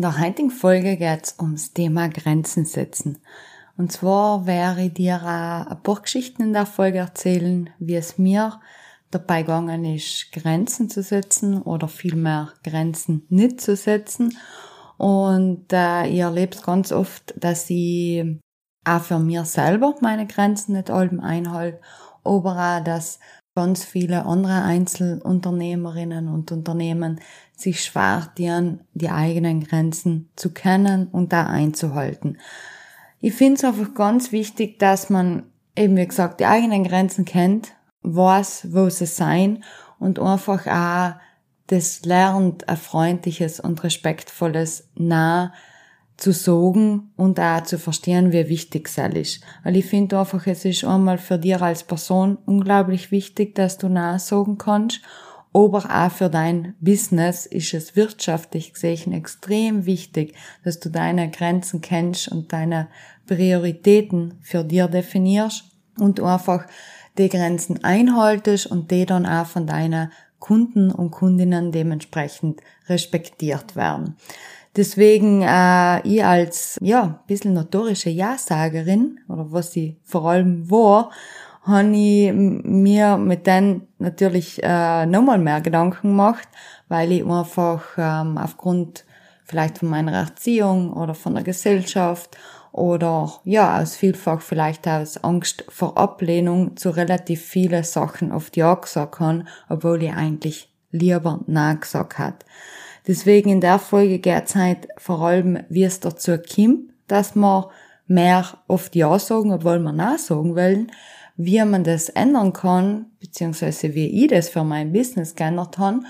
[0.00, 3.18] In der heutigen Folge geht es ums Thema Grenzen setzen.
[3.76, 8.60] Und zwar werde ich dir ein paar Geschichten in der Folge erzählen, wie es mir
[9.10, 14.38] dabei gegangen ist, Grenzen zu setzen oder vielmehr Grenzen nicht zu setzen.
[14.96, 18.24] Und äh, ich erlebe es ganz oft, dass ich
[18.86, 21.82] auch für mir selber meine Grenzen nicht allem einhalte,
[22.24, 23.20] aber auch, dass
[23.54, 27.20] ganz viele andere Einzelunternehmerinnen und Unternehmen
[27.56, 32.38] sich schwer tun, die eigenen Grenzen zu kennen und da einzuhalten.
[33.20, 35.44] Ich finde es einfach ganz wichtig, dass man
[35.76, 39.62] eben, wie gesagt, die eigenen Grenzen kennt weiß, wo sie sein
[39.98, 41.20] und einfach auch
[41.66, 45.52] das lernt, ein freundliches und respektvolles Nah
[46.20, 49.40] zu sagen und auch zu verstehen, wie wichtig es ist.
[49.64, 53.88] Weil ich finde einfach, es ist einmal für dich als Person unglaublich wichtig, dass du
[53.88, 55.00] nah sagen kannst,
[55.52, 61.80] aber auch für dein Business ist es wirtschaftlich gesehen extrem wichtig, dass du deine Grenzen
[61.80, 62.88] kennst und deine
[63.26, 65.64] Prioritäten für dir definierst
[65.98, 66.66] und einfach
[67.18, 74.16] die Grenzen einhaltest und die dann auch von deinen Kunden und Kundinnen dementsprechend respektiert werden.
[74.76, 81.10] Deswegen äh, ich als ja bisschen notorische Ja-Sagerin oder was ich vor allem war,
[81.62, 86.48] habe ich mir mit denen natürlich äh, nochmal mehr Gedanken gemacht,
[86.88, 89.04] weil ich einfach ähm, aufgrund
[89.44, 92.36] vielleicht von meiner Erziehung oder von der Gesellschaft
[92.72, 98.74] oder ja, aus vielfach vielleicht aus Angst vor Ablehnung zu relativ viele Sachen oft Ja
[98.74, 102.44] gesagt kann, obwohl ich eigentlich lieber Nein gesagt hat.
[103.10, 104.20] Deswegen in der Folge
[104.54, 107.64] halt vor allem, wie es dazu kommt, dass man
[108.06, 110.92] mehr oft Ja sagen, obwohl man Nein sagen wollen,
[111.36, 116.02] wie man das ändern kann, beziehungsweise wie ich das für mein Business geändert habe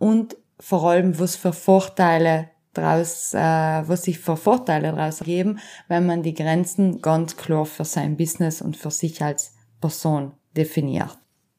[0.00, 6.06] und vor allem, was für Vorteile daraus, äh, was sich für Vorteile daraus ergeben, wenn
[6.06, 11.16] man die Grenzen ganz klar für sein Business und für sich als Person definiert.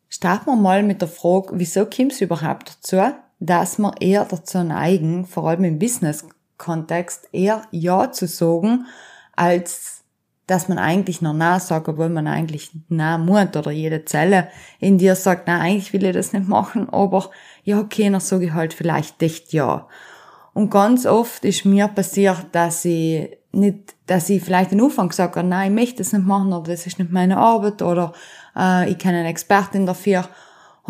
[0.09, 4.63] Starten wir mal mit der Frage, wieso kommt es überhaupt dazu, dass wir eher dazu
[4.63, 8.85] neigen, vor allem im Business-Kontext, eher Ja zu sagen,
[9.35, 9.99] als
[10.49, 14.97] dass man eigentlich noch Nein sagt, obwohl man eigentlich Nein muss oder jede Zelle in
[14.97, 17.29] dir sagt, na eigentlich will ich das nicht machen, aber
[17.63, 19.87] ja, okay, dann sage ich halt vielleicht echt Ja.
[20.53, 25.35] Und ganz oft ist mir passiert, dass ich nicht, dass ich vielleicht am Anfang gesagt
[25.35, 28.13] habe, nein, ich möchte das nicht machen oder das ist nicht meine Arbeit oder
[28.55, 30.27] äh, ich kenne eine Expertin dafür.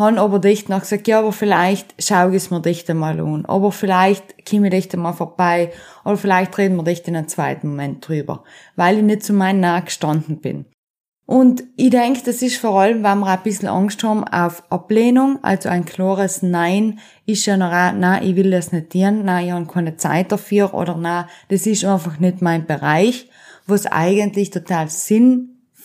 [0.00, 3.44] Han aber dicht noch gesagt, ja, aber vielleicht schaue ich es mir dicht einmal an.
[3.44, 5.72] Aber vielleicht komme ich dicht einmal vorbei.
[6.06, 8.42] Oder vielleicht reden wir dicht in einem zweiten Moment drüber.
[8.76, 10.64] Weil ich nicht zu meinen Nah gestanden bin.
[11.26, 15.38] Und ich denke, das ist vor allem, weil wir ein bisschen Angst haben auf Ablehnung,
[15.42, 19.46] also ein klares Nein ist ja noch auch, nein, ich will das nicht tun, nein,
[19.46, 23.28] ich habe keine Zeit dafür oder nein, das ist einfach nicht mein Bereich,
[23.66, 24.88] was eigentlich total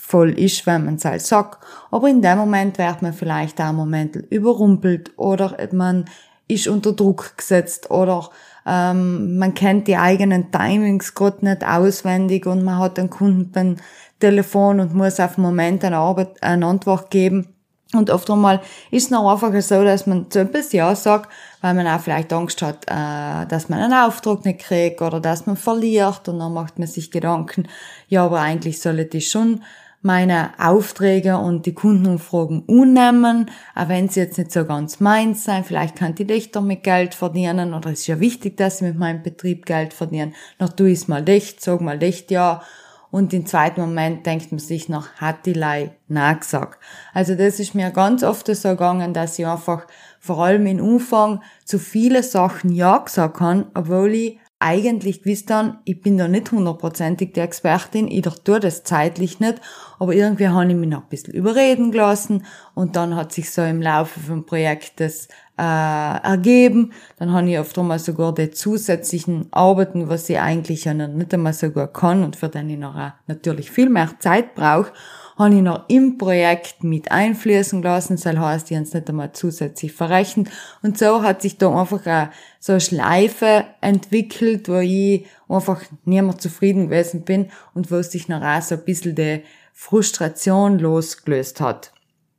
[0.06, 1.64] sinnvoll ist, wenn man es halt sagt.
[1.92, 6.06] Aber in dem Moment wird man vielleicht auch einen Moment überrumpelt oder man
[6.48, 8.30] ist unter Druck gesetzt oder
[8.68, 13.78] ähm, man kennt die eigenen Timings gerade nicht auswendig und man hat den Kunden beim
[14.20, 17.50] Telefon und muss auf den Moment eine, Arbeit, eine Antwort geben.
[17.94, 18.62] Und oft einmal
[18.92, 21.32] ist es noch einfach so, dass man zu etwas Ja sagt,
[21.62, 25.46] weil man auch vielleicht Angst hat, äh, dass man einen Auftrag nicht kriegt oder dass
[25.46, 27.68] man verliert und dann macht man sich Gedanken,
[28.08, 29.62] ja, aber eigentlich sollte ich schon
[30.06, 35.64] meine Aufträge und die Kundenumfragen unnehmen, auch wenn sie jetzt nicht so ganz meins sein.
[35.64, 38.98] Vielleicht kann ich dich damit Geld verdienen oder es ist ja wichtig, dass ich mit
[38.98, 40.34] meinem Betrieb Geld verdiene.
[40.60, 42.62] Noch tu ich mal dicht, sag mal dicht ja.
[43.10, 46.80] Und im zweiten Moment denkt man sich noch, hat die Lei nachgesagt.
[47.14, 49.88] Also das ist mir ganz oft so gegangen, dass ich einfach
[50.20, 55.80] vor allem im Umfang zu viele Sachen ja gesagt habe, obwohl ich eigentlich gewusst dann,
[55.84, 59.60] ich bin da nicht hundertprozentig die Expertin, ich tue das zeitlich nicht,
[60.00, 63.62] aber irgendwie habe ich mich noch ein bisschen überreden gelassen und dann hat sich so
[63.62, 66.94] im Laufe vom Projekt das äh, ergeben.
[67.18, 71.34] Dann habe ich oft einmal sogar die zusätzlichen Arbeiten, was ich eigentlich ja noch nicht
[71.34, 72.96] einmal so gut kann und für den ich noch
[73.28, 74.92] natürlich viel mehr Zeit brauche,
[75.38, 78.16] habe ich noch im Projekt mit einfließen lassen.
[78.16, 80.50] Das heißt, ich es nicht einmal zusätzlich verrechnet.
[80.82, 86.22] Und so hat sich da einfach eine, so eine Schleife entwickelt, wo ich einfach nicht
[86.22, 89.44] mehr zufrieden gewesen bin und wo sich noch auch so ein bisschen die
[89.74, 91.92] Frustration losgelöst hat.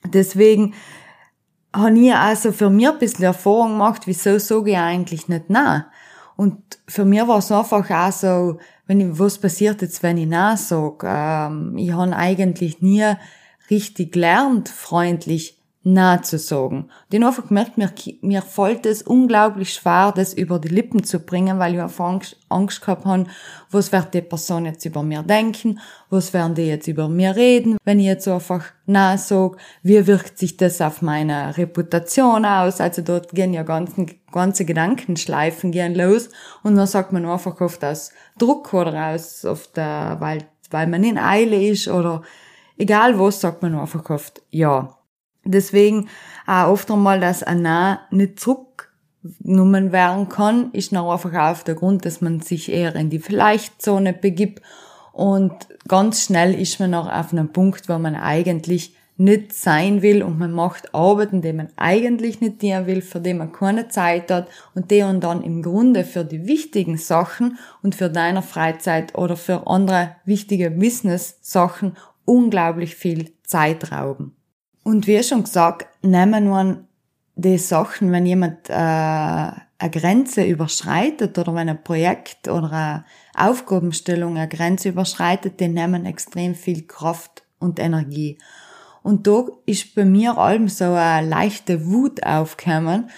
[0.04, 0.74] Deswegen
[1.74, 5.84] habe ich also für mich ein bisschen Erfahrung gemacht, wieso sage ich eigentlich nicht nein.
[6.36, 10.26] Und für mich war es einfach auch so, wenn ich, was passiert jetzt, wenn ich
[10.26, 11.06] nein sage?
[11.08, 13.04] Ähm, ich habe eigentlich nie
[13.70, 15.55] richtig gelernt, freundlich
[15.88, 16.88] Nein zu sagen.
[16.88, 21.20] Und ich einfach gemerkt, mir, mir fällt es unglaublich schwer, das über die Lippen zu
[21.20, 23.26] bringen, weil ich einfach Angst, Angst gehabt habe,
[23.70, 25.78] was wird die Person jetzt über mir denken,
[26.10, 30.38] was werden die jetzt über mir reden, wenn ich jetzt einfach Nein sage, wie wirkt
[30.38, 36.30] sich das auf meine Reputation aus, also dort gehen ja ganzen, ganze Gedankenschleifen gehen los
[36.64, 41.04] und dann sagt man einfach oft aus Druck oder aus, auf der, weil, weil man
[41.04, 42.22] in Eile ist oder
[42.76, 44.92] egal was, sagt man einfach oft ja.
[45.46, 46.08] Deswegen
[46.46, 51.74] auch oft einmal, dass ein Nein nicht zurückgenommen werden kann, ist noch einfach auf der
[51.74, 54.62] Grund, dass man sich eher in die Vielleicht-Zone begibt.
[55.12, 55.52] Und
[55.88, 60.22] ganz schnell ist man noch auf einem Punkt, wo man eigentlich nicht sein will.
[60.22, 64.30] Und man macht Arbeiten, die man eigentlich nicht tun will, für die man keine Zeit
[64.30, 64.48] hat.
[64.74, 69.36] Und die und dann im Grunde für die wichtigen Sachen und für deine Freizeit oder
[69.36, 74.36] für andere wichtige Business-Sachen unglaublich viel Zeit rauben.
[74.86, 76.84] Und wie schon gesagt, nehmen wir
[77.34, 83.04] die Sachen, wenn jemand äh, eine Grenze überschreitet oder wenn ein Projekt oder eine
[83.34, 88.38] Aufgabenstellung eine Grenze überschreitet, die nehmen extrem viel Kraft und Energie.
[89.02, 93.10] Und da ist bei mir allem so eine leichte Wut aufgekommen,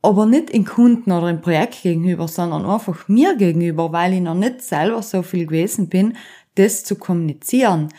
[0.00, 4.32] aber nicht in Kunden oder im Projekt gegenüber, sondern einfach mir gegenüber, weil ich noch
[4.32, 6.16] nicht selber so viel gewesen bin,
[6.54, 7.90] das zu kommunizieren.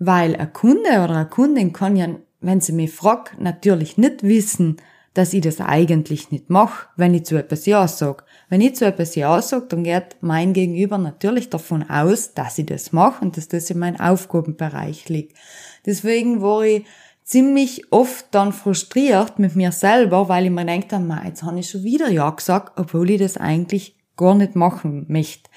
[0.00, 2.08] Weil ein Kunde oder eine Kundin kann ja,
[2.40, 4.78] wenn sie mich fragt, natürlich nicht wissen,
[5.14, 8.24] dass ich das eigentlich nicht mache, wenn ich zu etwas Ja sage.
[8.48, 12.66] Wenn ich zu etwas Ja sage, dann geht mein Gegenüber natürlich davon aus, dass ich
[12.66, 15.36] das mache und dass das in meinem Aufgabenbereich liegt.
[15.84, 16.84] Deswegen war ich
[17.24, 21.84] ziemlich oft dann frustriert mit mir selber, weil ich mir denke, jetzt habe ich schon
[21.84, 25.50] wieder Ja gesagt, obwohl ich das eigentlich gar nicht machen möchte.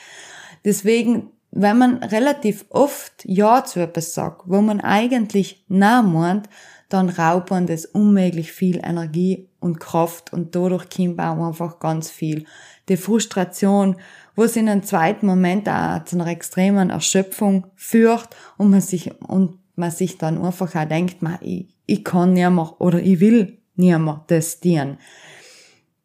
[0.65, 6.49] Deswegen wenn man relativ oft Ja zu etwas sagt, wo man eigentlich Nein meint,
[6.89, 12.09] dann raubt man das unmöglich viel Energie und Kraft und dadurch kommt auch einfach ganz
[12.09, 12.45] viel.
[12.89, 13.97] Die Frustration,
[14.35, 19.11] wo es in einem zweiten Moment auch zu einer extremen Erschöpfung führt und man sich,
[19.21, 23.19] und man sich dann einfach auch denkt, man, ich, ich kann nicht mehr oder ich
[23.19, 24.97] will nicht mehr das dienen.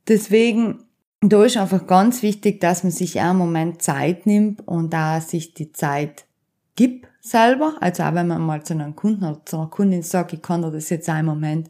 [0.08, 0.84] Deswegen
[1.20, 5.54] da ist einfach ganz wichtig, dass man sich einen Moment Zeit nimmt und da sich
[5.54, 6.26] die Zeit
[6.76, 7.76] gibt selber.
[7.80, 10.62] Also auch wenn man mal zu einem Kunden oder zu einer Kundin sagt, ich kann
[10.62, 11.68] dir das jetzt einen Moment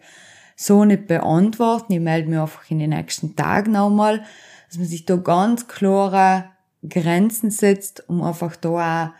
[0.55, 4.23] so nicht beantworten, ich melde mich einfach in den nächsten Tagen nochmal,
[4.69, 6.45] dass man sich da ganz klare
[6.87, 8.69] Grenzen setzt, um einfach da
[9.07, 9.11] auch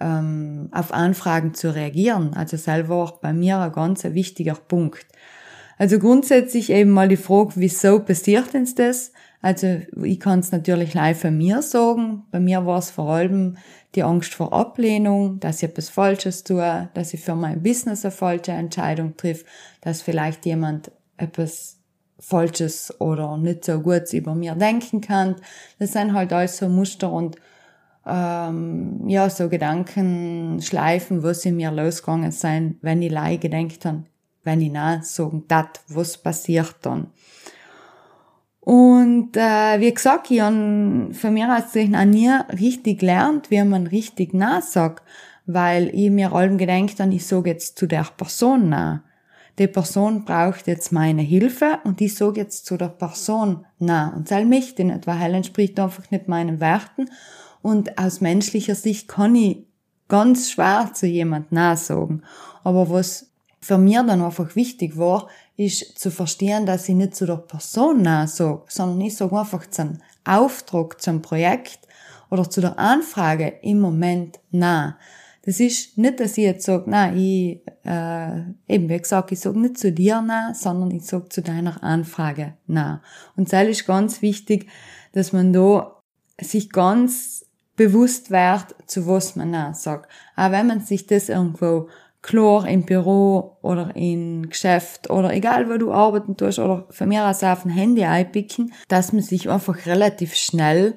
[0.00, 2.34] ähm, auf Anfragen zu reagieren.
[2.34, 5.06] Also selber auch bei mir ein ganz wichtiger Punkt.
[5.78, 9.12] Also grundsätzlich eben mal die Frage, wieso passiert denn das?
[9.42, 12.22] Also ich kann es natürlich live von mir sagen.
[12.30, 13.56] Bei mir war es vor allem
[13.96, 18.12] die Angst vor Ablehnung, dass ich etwas Falsches tue, dass ich für mein Business eine
[18.12, 19.44] falsche Entscheidung triff,
[19.80, 21.78] dass vielleicht jemand etwas
[22.20, 25.36] Falsches oder nicht so gut über mir denken kann.
[25.80, 27.36] Das sind halt alles so Muster und
[28.06, 34.04] ähm, ja, so Gedankenschleifen, wo sie mir losgegangen sind, wenn ich leid gedenkt habe,
[34.44, 37.08] wenn ich nein sagen, dat, was passiert dann?
[38.64, 43.88] Und äh, wie gesagt, ich habe von mir aus auch nie richtig gelernt, wie man
[43.88, 45.02] richtig Nein sagt,
[45.46, 49.00] weil ich mir allem gedenkt habe, ich sage jetzt zu der Person Nein.
[49.58, 54.12] Die Person braucht jetzt meine Hilfe und ich sage jetzt zu der Person Nein.
[54.14, 57.10] Und das möchte ich nicht, weil Helen entspricht einfach nicht meinen Werten.
[57.62, 59.64] Und aus menschlicher Sicht kann ich
[60.06, 62.22] ganz schwer zu jemand nachsagen.
[62.62, 67.26] Aber was für mir dann einfach wichtig war, ist zu verstehen, dass ich nicht zu
[67.26, 71.80] der Person nachsage, sondern ich sage einfach zum Auftrag, zum Projekt
[72.30, 74.98] oder zu der Anfrage im Moment nah.
[75.44, 79.58] Das ist nicht, dass ich jetzt sage, nein, ich, äh, eben wie gesagt, ich sage
[79.58, 83.02] nicht zu dir nah, sondern ich sage zu deiner Anfrage nah.
[83.36, 84.68] Und das ist ganz wichtig,
[85.12, 86.00] dass man da
[86.40, 87.44] sich ganz
[87.76, 90.10] bewusst wird, zu was man nah sagt.
[90.36, 91.88] Auch wenn man sich das irgendwo
[92.22, 97.26] klar im Büro oder im Geschäft oder egal wo du arbeiten tust oder von mir
[97.26, 100.96] aus auf ein Handy einpicken, dass man sich einfach relativ schnell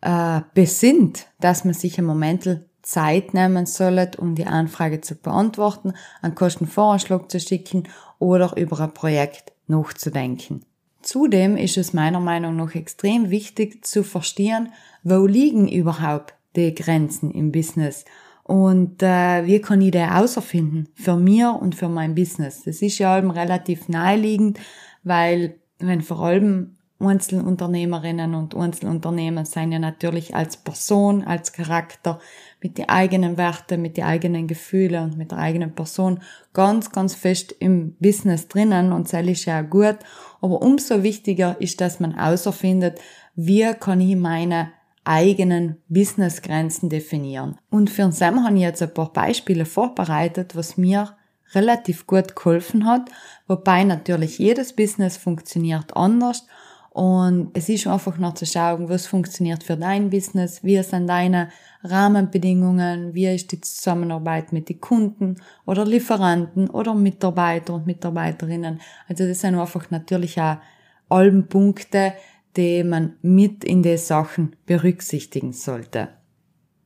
[0.00, 5.94] äh, besinnt, dass man sich im Moment Zeit nehmen soll, um die Anfrage zu beantworten,
[6.22, 7.84] einen Kostenvoranschlag zu schicken
[8.18, 10.64] oder über ein Projekt nachzudenken.
[11.02, 17.30] Zudem ist es meiner Meinung nach extrem wichtig zu verstehen, wo liegen überhaupt die Grenzen
[17.30, 18.04] im Business
[18.44, 22.62] und äh, wie kann ich die außerfinden für mir und für mein Business.
[22.62, 24.60] Das ist ja eben relativ naheliegend,
[25.02, 32.20] weil wenn vor allem Einzelunternehmerinnen und Einzelunternehmer sind ja natürlich als Person, als Charakter
[32.62, 36.20] mit den eigenen Werten, mit den eigenen Gefühlen und mit der eigenen Person
[36.52, 39.96] ganz, ganz fest im Business drinnen und das ist ja gut.
[40.40, 43.00] Aber umso wichtiger ist, dass man außerfindet,
[43.34, 44.70] wie kann ich meine
[45.04, 47.58] eigenen Businessgrenzen definieren.
[47.70, 51.16] Und für Sam habe ich jetzt ein paar Beispiele vorbereitet, was mir
[51.52, 53.10] relativ gut geholfen hat,
[53.46, 56.46] wobei natürlich jedes Business funktioniert anders
[56.94, 61.48] und es ist einfach noch zu schauen, was funktioniert für dein Business, wie sind deine
[61.82, 65.34] Rahmenbedingungen, wie ist die Zusammenarbeit mit den Kunden
[65.66, 68.80] oder Lieferanten oder Mitarbeiter und Mitarbeiterinnen.
[69.08, 70.58] Also das sind einfach natürlich auch
[71.08, 72.12] allen Punkte,
[72.56, 76.08] die man mit in die Sachen berücksichtigen sollte.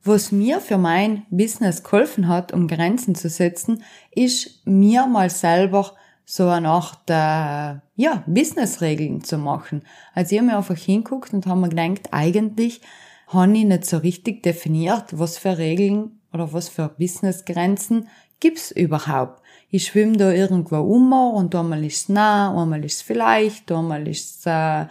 [0.04, 5.92] Was mir für mein Business geholfen hat, um Grenzen zu setzen, ist mir mal selber
[6.24, 9.82] so eine Art, äh, ja, Businessregeln zu machen.
[10.14, 12.80] Also ich habe mir einfach hinguckt und habe mir gedacht, eigentlich
[13.28, 18.08] habe ich nicht so richtig definiert, was für Regeln oder was für Businessgrenzen
[18.40, 19.42] gibt's überhaupt.
[19.70, 24.86] Ich schwimme da irgendwo um und einmal ist's nah, einmal ist's vielleicht, einmal ist's, äh,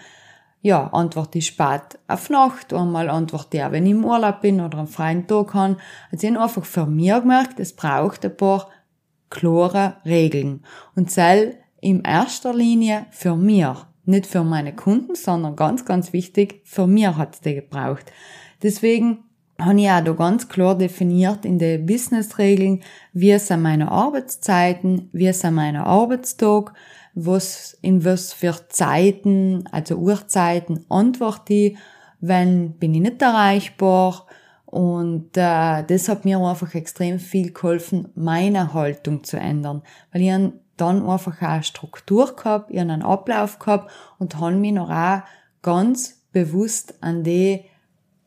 [0.62, 4.80] ja, antworte ich spät auf Nacht, einmal antworte ich wenn ich im Urlaub bin oder
[4.80, 5.78] einen freien Tag habe.
[6.12, 8.68] Also ich habe einfach für mich gemerkt, es braucht ein paar
[9.30, 10.64] klare Regeln.
[10.96, 13.88] Und zähl in erster Linie für mir.
[14.06, 18.06] Nicht für meine Kunden, sondern ganz, ganz wichtig, für mir hat's die gebraucht.
[18.64, 19.26] Deswegen
[19.60, 22.84] habe ich auch da ganz klar definiert in den Business-Regeln,
[23.14, 26.74] wie sind meine Arbeitszeiten, wie sind meine Arbeitstag,
[27.20, 31.78] was, in was für Zeiten, also Uhrzeiten antworte ich,
[32.20, 34.28] wenn bin ich nicht erreichbar,
[34.68, 39.82] und äh, das hat mir einfach extrem viel geholfen, meine Haltung zu ändern.
[40.12, 44.74] Weil ich dann einfach auch eine Struktur gehabt, ich einen Ablauf gehabt und habe mich
[44.74, 45.22] noch auch
[45.62, 47.64] ganz bewusst an die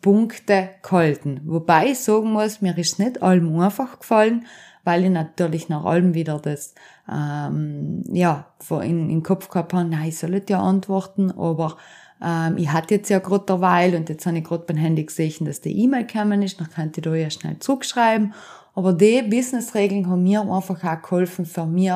[0.00, 1.42] Punkte gehalten.
[1.44, 4.46] Wobei ich sagen muss, mir ist nicht allem einfach gefallen,
[4.82, 6.74] weil ich natürlich nach allem wieder das
[7.10, 11.76] ähm, ja in, in den Kopf gehabt habe, nein, ich soll nicht ja antworten, aber
[12.22, 15.46] ähm, ich hatte jetzt ja gerade derweil und jetzt habe ich gerade beim Handy gesehen,
[15.46, 18.34] dass die E-Mail gekommen ist, dann könnte ich da ja schnell zurückschreiben.
[18.74, 21.92] Aber die Business-Regeln haben mir einfach auch geholfen, für mich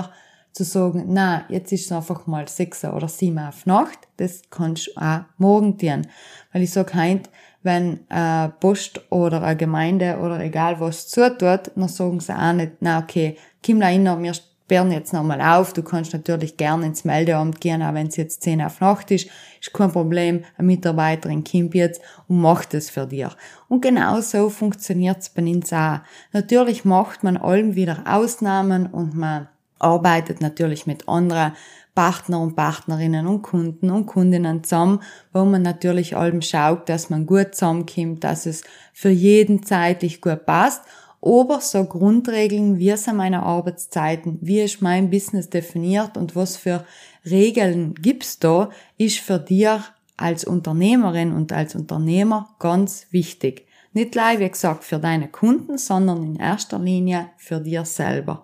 [0.53, 4.89] zu sagen, na, jetzt ist es einfach mal sechs oder sieben auf Nacht, das kannst
[4.89, 6.07] du auch morgen tun.
[6.53, 7.29] Weil ich sage heint,
[7.63, 12.73] wenn äh, Post oder eine Gemeinde oder egal was zutut, dann sagen sie auch nicht,
[12.81, 14.33] na okay, komm da rein, wir
[14.65, 15.75] sperren jetzt nochmal auf.
[15.75, 19.29] Du kannst natürlich gerne ins Meldeamt gehen, auch wenn es jetzt 10 auf Nacht ist.
[19.61, 20.45] Ist kein Problem.
[20.57, 23.29] Eine Mitarbeiterin kommt jetzt und macht es für dich.
[23.69, 25.99] Und genau so funktioniert es bei uns auch.
[26.33, 31.53] Natürlich macht man allem wieder Ausnahmen und man arbeitet natürlich mit anderen
[31.95, 35.01] Partner und Partnerinnen und Kunden und Kundinnen zusammen,
[35.33, 40.47] wo man natürlich allem schaut, dass man gut zusammenkommt, dass es für jeden zeitlich gut
[40.47, 40.83] passt
[41.25, 46.85] aber so Grundregeln, wie sind meine Arbeitszeiten, wie ist mein Business definiert und was für
[47.25, 49.83] Regeln gibt's da, ist für dir
[50.17, 53.67] als Unternehmerin und als Unternehmer ganz wichtig.
[53.95, 58.43] Nicht gleich, wie gesagt, für deine Kunden, sondern in erster Linie für dir selber.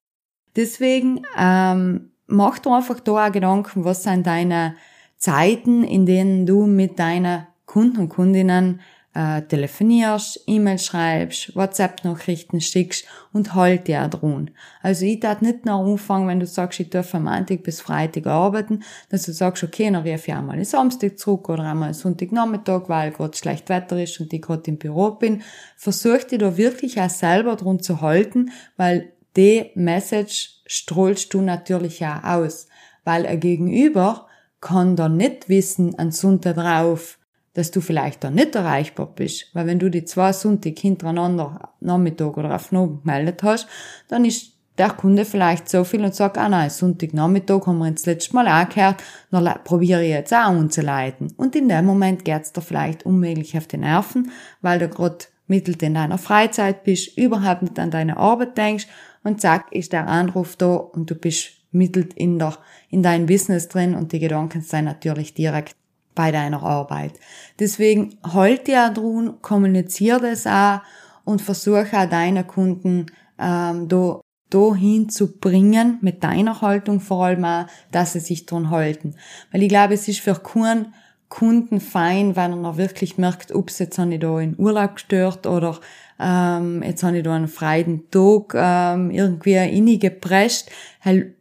[0.57, 4.77] Deswegen ähm, mach dir einfach da auch Gedanken, was sind deine
[5.19, 8.81] Zeiten, in denen du mit deinen Kunden und Kundinnen
[9.13, 14.51] äh, telefonierst, E-Mail schreibst, WhatsApp-Nachrichten schickst und halt dir dran.
[14.83, 18.27] Also ich tat nicht noch anfangen, wenn du sagst, ich darf von Montag bis Freitag
[18.27, 21.95] arbeiten, dass du sagst, okay, dann rief ich einmal am Samstag zurück oder einmal am
[21.95, 25.43] Sonntagnachmittag, weil gerade schlecht Wetter ist und ich gerade im Büro bin.
[25.77, 32.05] Versuch dich da wirklich auch selber dran zu halten, weil die Message strollst du natürlich
[32.05, 32.69] auch aus.
[33.05, 34.27] Weil ein Gegenüber
[34.61, 37.19] kann da nicht wissen, an Sonntag drauf,
[37.55, 39.47] dass du vielleicht da nicht erreichbar bist.
[39.55, 43.67] Weil wenn du die zwei Sonntag hintereinander Nachmittag oder auf Abend gemeldet hast,
[44.09, 48.03] dann ist der Kunde vielleicht so viel und sagt, ah nein, Sonntagnachmittag haben wir uns
[48.03, 51.35] das letzte Mal angehört, dann probiere ich jetzt auch umzuleiten.
[51.37, 54.31] Und in dem Moment geht's dir vielleicht unmöglich auf die Nerven,
[54.63, 58.87] weil du gerade mittelt in deiner Freizeit bist, überhaupt nicht an deine Arbeit denkst
[59.23, 62.43] und zack, ist der Anruf da und du bist mittelt in,
[62.89, 65.77] in dein Business drin und die Gedanken sind natürlich direkt
[66.21, 67.13] bei deiner Arbeit.
[67.59, 70.81] Deswegen halt dir dran, kommunizier das auch
[71.25, 73.07] und versuche auch deine Kunden
[73.39, 78.69] ähm, da dahin zu bringen, mit deiner Haltung vor allem auch, dass sie sich dran
[78.69, 79.15] halten.
[79.51, 80.93] Weil ich glaube, es ist für keinen
[81.31, 85.47] Kunden fein, wenn er noch wirklich merkt, ups, jetzt habe ich da in Urlaub gestört
[85.47, 85.79] oder
[86.19, 90.71] ähm, jetzt habe ich da einen freien Tag ähm, irgendwie ingepresst.
[91.03, 91.35] Halt,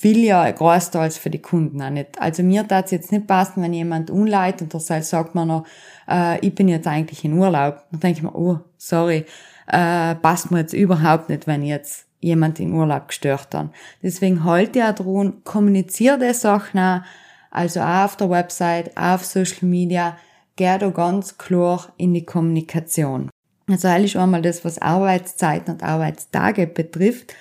[0.00, 2.20] will ja großteils für die Kunden auch nicht.
[2.20, 5.66] Also mir darf es jetzt nicht passen, wenn jemand unleitet und der sagt mir noch,
[6.08, 7.82] äh, ich bin jetzt eigentlich in Urlaub.
[7.90, 9.24] Dann denke ich mir, oh, sorry,
[9.66, 13.70] äh, passt mir jetzt überhaupt nicht, wenn jetzt jemand in Urlaub gestört hat.
[14.02, 17.00] Deswegen halt ja dran, kommuniziere die Sachen auch,
[17.50, 20.16] also auch auf der Website, auf Social Media,
[20.56, 23.30] geh da ganz klar in die Kommunikation.
[23.68, 27.34] Also eigentlich einmal das, was Arbeitszeiten und Arbeitstage betrifft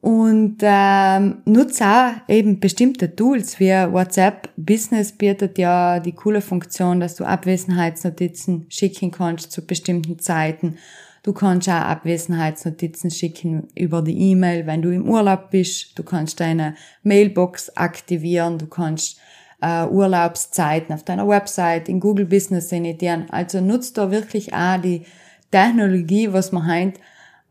[0.00, 7.00] und ähm, nutze auch eben bestimmte Tools wie WhatsApp Business bietet ja die coole Funktion,
[7.00, 10.76] dass du Abwesenheitsnotizen schicken kannst zu bestimmten Zeiten.
[11.22, 15.98] Du kannst auch Abwesenheitsnotizen schicken über die E-Mail, wenn du im Urlaub bist.
[15.98, 18.56] Du kannst deine Mailbox aktivieren.
[18.56, 19.18] Du kannst
[19.60, 23.28] äh, Urlaubszeiten auf deiner Website in Google Business initiieren.
[23.28, 25.04] Also nutzt da wirklich auch die
[25.50, 27.00] Technologie, was man heute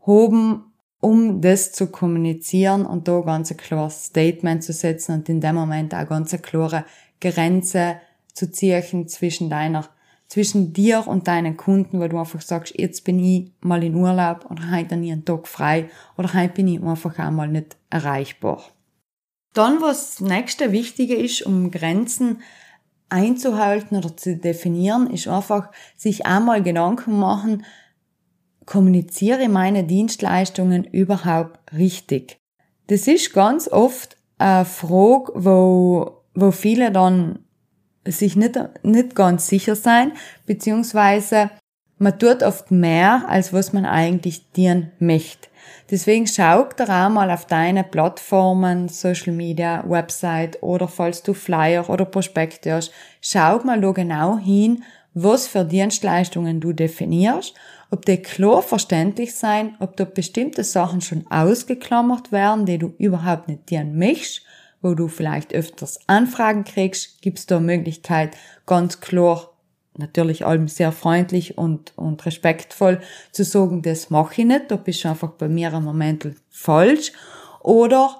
[0.04, 0.69] haben
[1.00, 5.54] um das zu kommunizieren und da ganz ein klares Statement zu setzen und in dem
[5.54, 6.84] Moment auch ganz eine klare
[7.20, 7.96] Grenze
[8.34, 9.88] zu ziehen zwischen deiner,
[10.28, 14.46] zwischen dir und deinen Kunden, weil du einfach sagst, jetzt bin ich mal in Urlaub
[14.50, 18.62] oder heute nie einen Tag frei oder heute bin ich einfach einmal nicht erreichbar.
[19.54, 22.40] Dann, was nächste Wichtige ist, um Grenzen
[23.08, 27.64] einzuhalten oder zu definieren, ist einfach sich einmal Gedanken machen,
[28.70, 32.38] kommuniziere meine Dienstleistungen überhaupt richtig?
[32.86, 37.40] Das ist ganz oft eine Frage, wo, wo viele dann
[38.06, 40.12] sich nicht, nicht ganz sicher sein,
[40.46, 41.50] beziehungsweise
[41.98, 45.48] man tut oft mehr, als was man eigentlich dienen möchte.
[45.90, 51.90] Deswegen schau doch auch mal auf deine Plattformen, Social Media, Website oder falls du Flyer
[51.90, 57.54] oder Prospekte hast, schau mal da genau hin, was für Dienstleistungen du definierst
[57.90, 63.48] ob die klar verständlich sein, ob da bestimmte Sachen schon ausgeklammert werden, die du überhaupt
[63.48, 64.42] nicht dienen möchtest,
[64.80, 69.50] wo du vielleicht öfters Anfragen kriegst, gibt's da Möglichkeit, ganz klar,
[69.96, 73.00] natürlich allem sehr freundlich und, und respektvoll
[73.32, 77.12] zu sagen, das mache ich nicht, da bist du einfach bei mir im Moment falsch.
[77.60, 78.18] Oder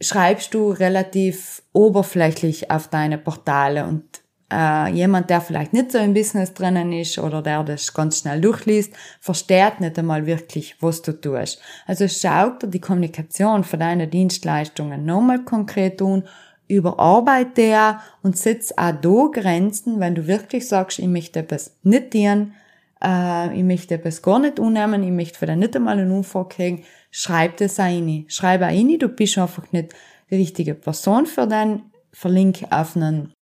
[0.00, 6.14] schreibst du relativ oberflächlich auf deine Portale und äh, jemand, der vielleicht nicht so im
[6.14, 11.12] Business drinnen ist oder der das ganz schnell durchliest, versteht nicht einmal wirklich, was du
[11.12, 11.60] tust.
[11.86, 16.24] Also schau dir die Kommunikation für deine Dienstleistungen nochmal konkret tun,
[16.68, 22.12] überarbeite der und setz auch da Grenzen, wenn du wirklich sagst, ich möchte etwas nicht
[22.12, 22.54] dienen,
[23.02, 26.84] äh, ich möchte etwas gar nicht unnehmen, ich möchte den nicht einmal einen Unfall kriegen,
[27.10, 28.26] schreib das rein.
[28.28, 29.94] Schreib auch rein, du bist einfach nicht
[30.30, 31.82] die richtige Person für den,
[32.12, 33.32] verlink auf einen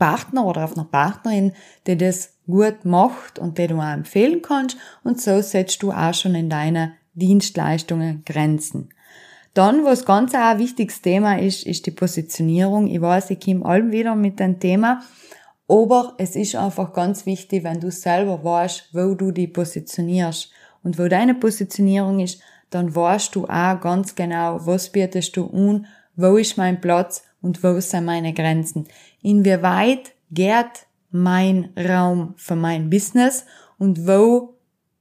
[0.00, 1.52] Partner oder auf einer Partnerin,
[1.86, 6.14] die das gut macht und die du auch empfehlen kannst und so setzt du auch
[6.14, 8.88] schon in deine Dienstleistungen Grenzen.
[9.54, 12.86] Dann, was ganz auch ein wichtiges Thema ist, ist die Positionierung.
[12.86, 15.02] Ich weiß, ich komme allem wieder mit dem Thema,
[15.68, 20.50] aber es ist einfach ganz wichtig, wenn du selber weißt, wo du die positionierst
[20.82, 25.86] und wo deine Positionierung ist, dann weißt du auch ganz genau, was bietest du an,
[26.16, 28.86] wo ist mein Platz und wo sind meine Grenzen
[29.22, 33.44] inwieweit geht mein Raum für mein Business
[33.78, 34.54] und wo,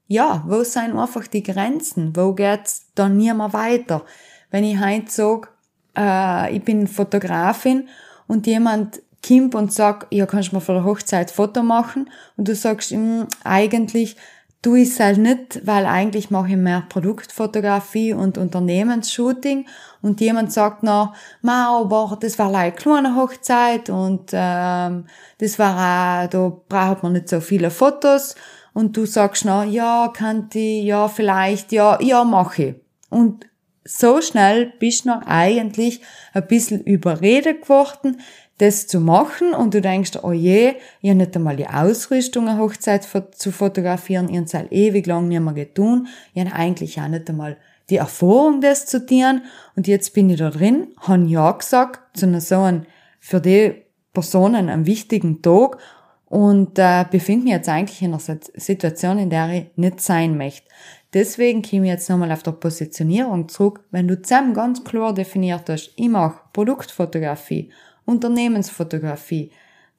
[0.07, 2.15] ja, wo sind einfach die Grenzen?
[2.15, 4.03] Wo geht's dann nie mehr weiter?
[4.49, 5.49] Wenn ich heute sage,
[5.95, 7.87] äh, ich bin Fotografin
[8.27, 12.09] und jemand kommt und sagt, ja, kannst du mal vor der Hochzeit Foto machen?
[12.37, 14.15] Und du sagst ihm, eigentlich
[14.61, 19.65] tu ich es halt nicht, weil eigentlich mache ich mehr Produktfotografie und Unternehmensshooting.
[20.01, 25.05] Und jemand sagt noch, ma, aber das war eine kleine Hochzeit und ähm,
[25.37, 28.35] das war auch, da braucht man nicht so viele Fotos.
[28.73, 32.75] Und du sagst noch, ja, kann ich, ja, vielleicht, ja, ja, mache ich.
[33.09, 33.45] Und
[33.83, 36.01] so schnell bist du noch eigentlich
[36.33, 38.21] ein bisschen überredet geworden,
[38.59, 42.59] das zu machen und du denkst, oh je, ich habe nicht einmal die Ausrüstung, eine
[42.59, 47.07] Hochzeit zu fotografieren, ich habe es ewig lang nicht mehr getan, ich habe eigentlich auch
[47.07, 47.57] nicht einmal
[47.89, 49.41] die Erfahrung, das zu tun
[49.75, 52.85] und jetzt bin ich da drin, habe Ja gesagt zu einer so einen,
[53.19, 55.77] für die Personen einen wichtigen Tag
[56.25, 60.67] und äh, befinde mich jetzt eigentlich in einer Situation, in der ich nicht sein möchte.
[61.13, 63.83] Deswegen komme ich jetzt nochmal auf der Positionierung zurück.
[63.89, 67.71] Wenn du zusammen ganz klar definiert hast, ich mache Produktfotografie
[68.09, 69.51] Unternehmensfotografie,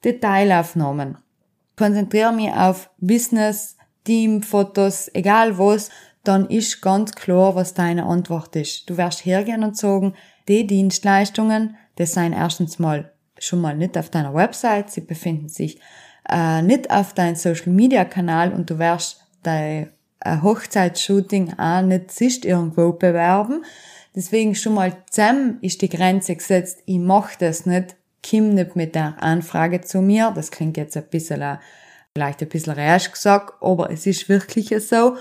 [0.03, 1.17] Detailaufnahmen.
[1.77, 5.89] Konzentriere mich auf Business, Teamfotos, egal was,
[6.23, 8.89] dann ist ganz klar, was deine Antwort ist.
[8.89, 10.13] Du wirst hergehen und sagen,
[10.47, 15.79] die Dienstleistungen, das sind erstens mal schon mal nicht auf deiner Website, sie befinden sich
[16.29, 22.11] äh, nicht auf deinem Social Media Kanal und du wirst dein äh, Hochzeitsshooting auch nicht
[22.11, 23.63] siehst irgendwo bewerben.
[24.15, 27.95] Deswegen schon mal zusammen ist die Grenze gesetzt, ich mache das nicht
[28.27, 30.31] komm nicht mit der Anfrage zu mir.
[30.35, 31.57] Das klingt jetzt ein bisschen, äh,
[32.13, 35.17] vielleicht ein bisschen rasch gesagt, aber es ist wirklich so.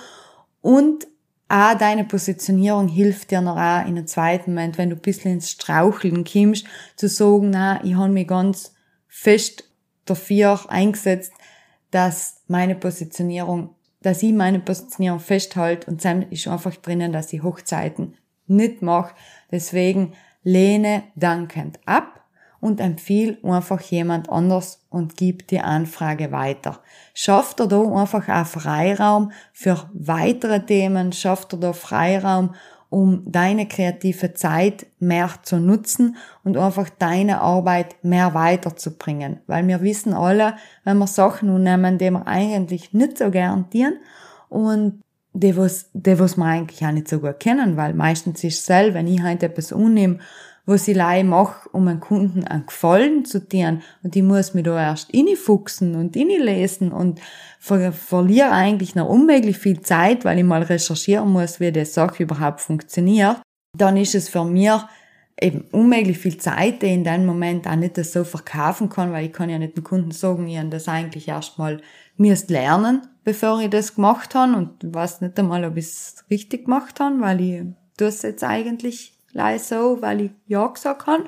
[0.60, 1.06] Und
[1.48, 5.32] auch deine Positionierung hilft dir noch auch in einem zweiten Moment, wenn du ein bisschen
[5.32, 6.64] ins Straucheln kommst,
[6.96, 8.74] zu sagen, na, ich habe mich ganz
[9.08, 9.64] fest
[10.04, 11.32] dafür eingesetzt,
[11.90, 17.42] dass meine Positionierung, dass ich meine Positionierung festhalte und dann ist einfach drinnen, dass ich
[17.42, 18.14] Hochzeiten
[18.46, 19.14] nicht mache.
[19.50, 20.12] Deswegen
[20.44, 22.19] lehne dankend ab
[22.60, 26.80] und empfiehl einfach jemand anders und gib die Anfrage weiter.
[27.14, 32.54] Schafft er da einfach auch Freiraum für weitere Themen, schafft er da Freiraum,
[32.90, 39.40] um deine kreative Zeit mehr zu nutzen und einfach deine Arbeit mehr weiterzubringen.
[39.46, 43.66] Weil wir wissen alle, wenn wir Sachen nehmen, die wir eigentlich nicht so tun
[44.48, 45.00] und
[45.32, 48.66] die was, die was wir eigentlich auch nicht so gut kennen, weil meistens ist es
[48.66, 50.18] selber, wenn ich halt etwas unnehme
[50.66, 53.82] was ich leider mache, um einen Kunden einen Gefallen zu tun.
[54.02, 57.20] Und ich muss mich da erst innefuchsen und innelesen und
[57.58, 62.22] ver verliere eigentlich noch unmöglich viel Zeit, weil ich mal recherchieren muss, wie die Sache
[62.22, 63.40] überhaupt funktioniert.
[63.76, 64.70] Dann ist es für mich
[65.40, 69.26] eben unmöglich viel Zeit, die ich in dem Moment auch nicht so verkaufen kann, weil
[69.26, 71.80] ich kann ja nicht dem Kunden sagen, ich habe das eigentlich erstmal
[72.16, 76.66] müsst lernen, bevor ich das gemacht habe und weiß nicht einmal, ob ich es richtig
[76.66, 77.62] gemacht habe, weil ich
[77.96, 79.14] das jetzt eigentlich
[79.58, 81.24] so, weil ich Ja gesagt habe.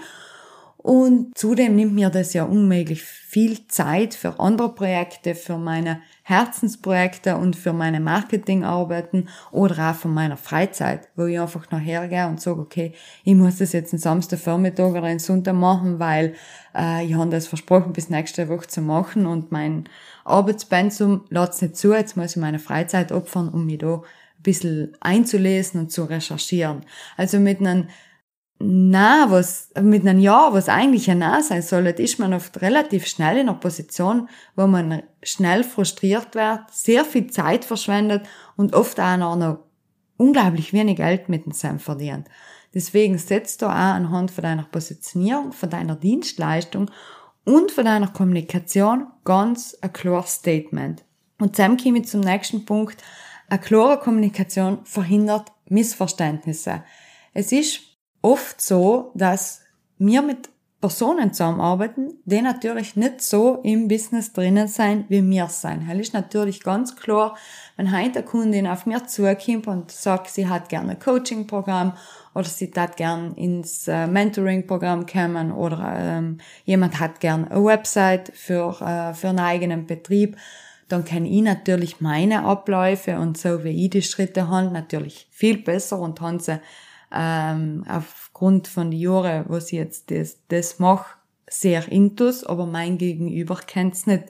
[0.83, 7.37] Und zudem nimmt mir das ja unmöglich viel Zeit für andere Projekte, für meine Herzensprojekte
[7.37, 12.41] und für meine Marketingarbeiten oder auch von meiner Freizeit, wo ich einfach nachher gehe und
[12.41, 16.35] sage, okay, ich muss das jetzt einen Samstagvormittag oder einen Sonntag machen, weil
[16.77, 19.85] äh, ich habe das versprochen, bis nächste Woche zu machen und mein
[20.25, 24.03] Arbeitspensum lässt nicht zu, jetzt muss ich meine Freizeit opfern, um mich da
[24.43, 26.85] bisschen einzulesen und zu recherchieren.
[27.17, 27.89] Also mit einem
[28.59, 33.07] Na, was, mit einem Ja, was eigentlich ein Na sein soll, ist man oft relativ
[33.07, 38.27] schnell in einer Position, wo man schnell frustriert wird, sehr viel Zeit verschwendet
[38.57, 39.59] und oft auch noch
[40.17, 42.29] unglaublich wenig Geld mit dem Sam verdient.
[42.75, 46.91] Deswegen setzt du auch anhand von deiner Positionierung, von deiner Dienstleistung
[47.45, 51.05] und von deiner Kommunikation ganz ein klares Statement.
[51.39, 53.03] Und komme ich zum nächsten Punkt,
[53.53, 56.85] eine klare Kommunikation verhindert Missverständnisse.
[57.35, 57.81] Es ist
[58.23, 59.61] oft so, dass
[59.99, 60.49] wir mit
[60.81, 65.87] Personen zusammenarbeiten, die natürlich nicht so im Business drinnen sein, wie wir sein.
[65.93, 67.37] Es ist natürlich ganz klar,
[67.77, 71.93] wenn heute eine Kundin auf mir zukommt und sagt, sie hat gerne ein Coaching-Programm
[72.35, 78.33] oder sie hat gern ins äh, Mentoring-Programm kommen oder ähm, jemand hat gern eine Website
[78.35, 80.39] für, äh, für einen eigenen Betrieb,
[80.93, 85.57] dann kenne ich natürlich meine Abläufe und so wie ich die Schritte habe, natürlich viel
[85.57, 86.61] besser und habe sie
[87.11, 91.17] ähm, aufgrund von den Jahren, wo ich jetzt das, das mache,
[91.49, 94.25] sehr intus, aber mein Gegenüber kennt's nicht.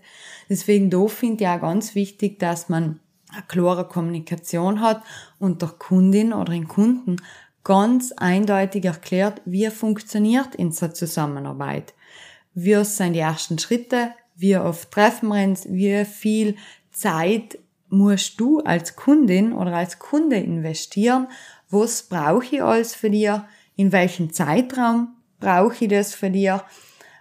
[0.48, 3.00] Deswegen da finde ich auch ganz wichtig, dass man
[3.32, 5.02] eine klare Kommunikation hat
[5.38, 7.16] und der Kundin oder den Kunden
[7.64, 11.94] ganz eindeutig erklärt, wie funktioniert in der Zusammenarbeit.
[12.54, 14.12] Wie sind die ersten Schritte?
[14.34, 16.56] Wie oft treffen wir uns, wie viel
[16.90, 21.28] Zeit musst du als Kundin oder als Kunde investieren,
[21.68, 25.08] was brauche ich alles für dir, in welchem Zeitraum
[25.40, 26.62] brauche ich das für dir,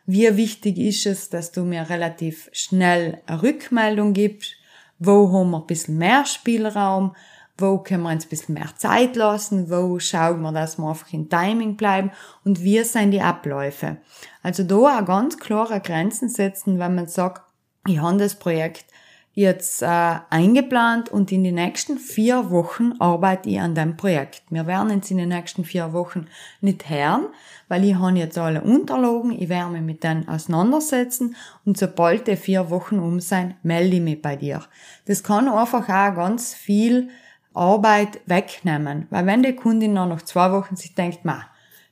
[0.05, 4.55] wie wichtig ist es, dass du mir relativ schnell eine Rückmeldung gibst,
[4.99, 7.15] wo haben wir ein bisschen mehr Spielraum,
[7.61, 11.13] wo können wir uns ein bisschen mehr Zeit lassen, wo schauen wir, dass wir einfach
[11.13, 12.11] in Timing bleiben
[12.43, 13.97] und wie sind die Abläufe.
[14.43, 17.43] Also da auch ganz klare Grenzen setzen, wenn man sagt,
[17.87, 18.85] ich habe das Projekt
[19.33, 24.43] jetzt äh, eingeplant und in den nächsten vier Wochen arbeite ich an dem Projekt.
[24.49, 26.27] Wir werden uns in den nächsten vier Wochen
[26.59, 27.27] nicht hören,
[27.69, 32.35] weil ich habe jetzt alle Unterlagen, ich werde mich mit denen auseinandersetzen und sobald die
[32.35, 34.63] vier Wochen um sein, melde ich mich bei dir.
[35.05, 37.09] Das kann einfach auch ganz viel
[37.53, 41.45] Arbeit wegnehmen, weil wenn die Kundin noch nach zwei Wochen sich denkt, ma,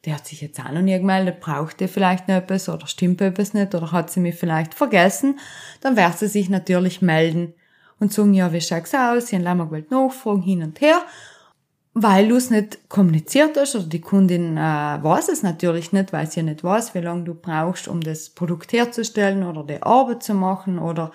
[0.05, 3.21] der hat sich jetzt auch noch nie gemeldet, braucht der vielleicht noch etwas oder stimmt
[3.21, 5.39] etwas nicht oder hat sie mich vielleicht vergessen,
[5.81, 7.53] dann wird sie sich natürlich melden
[7.99, 11.01] und sagen, ja, wie schaut's aus, sie haben lange gewollt nachfragen, hin und her,
[11.93, 16.39] weil du es nicht kommuniziert hast oder die Kundin äh, weiß es natürlich nicht, sie
[16.39, 20.33] ja nicht weiß, wie lange du brauchst, um das Produkt herzustellen oder die Arbeit zu
[20.33, 21.11] machen oder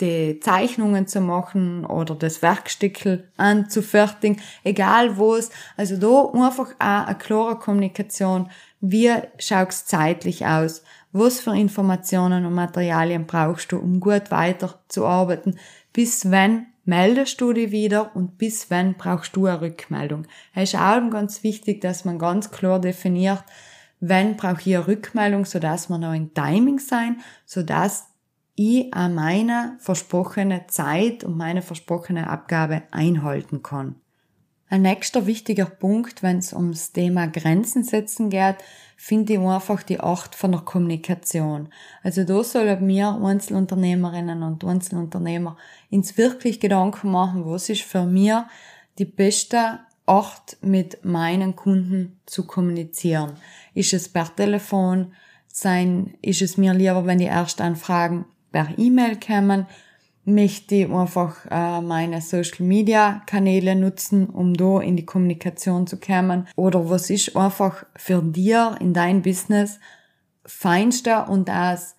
[0.00, 5.50] die Zeichnungen zu machen oder das Werkstückel anzufertigen, egal wo es.
[5.76, 8.50] Also da einfach auch eine klare Kommunikation.
[8.80, 10.82] Wie schaut es zeitlich aus?
[11.12, 15.58] Was für Informationen und Materialien brauchst du, um gut weiterzuarbeiten?
[15.92, 20.26] Bis wann meldest du dich wieder und bis wann brauchst du eine Rückmeldung?
[20.54, 23.42] Es ist auch ganz wichtig, dass man ganz klar definiert,
[24.00, 28.08] wann brauche ich eine Rückmeldung, sodass wir noch in Timing sein, sodass
[28.56, 33.96] ich auch meine versprochene Zeit und meine versprochene Abgabe einhalten kann.
[34.68, 38.56] Ein nächster wichtiger Punkt, wenn es ums Thema Grenzen setzen geht,
[38.96, 41.68] finde ich einfach die Art von der Kommunikation.
[42.02, 45.56] Also da sollen wir Einzelunternehmerinnen und Einzelunternehmer
[45.90, 48.48] ins wirklich Gedanken machen, was ist für mir
[48.98, 53.34] die beste Art, mit meinen Kunden zu kommunizieren.
[53.74, 55.12] Ist es per Telefon?
[55.48, 58.24] Sein, ist es mir lieber, wenn die erst anfragen,
[58.56, 59.66] per E-Mail kommen,
[60.24, 66.00] möchte ich einfach äh, meine Social Media Kanäle nutzen, um da in die Kommunikation zu
[66.00, 66.48] kommen.
[66.56, 69.78] Oder was ist einfach für dir in dein Business
[70.46, 71.96] feinste und das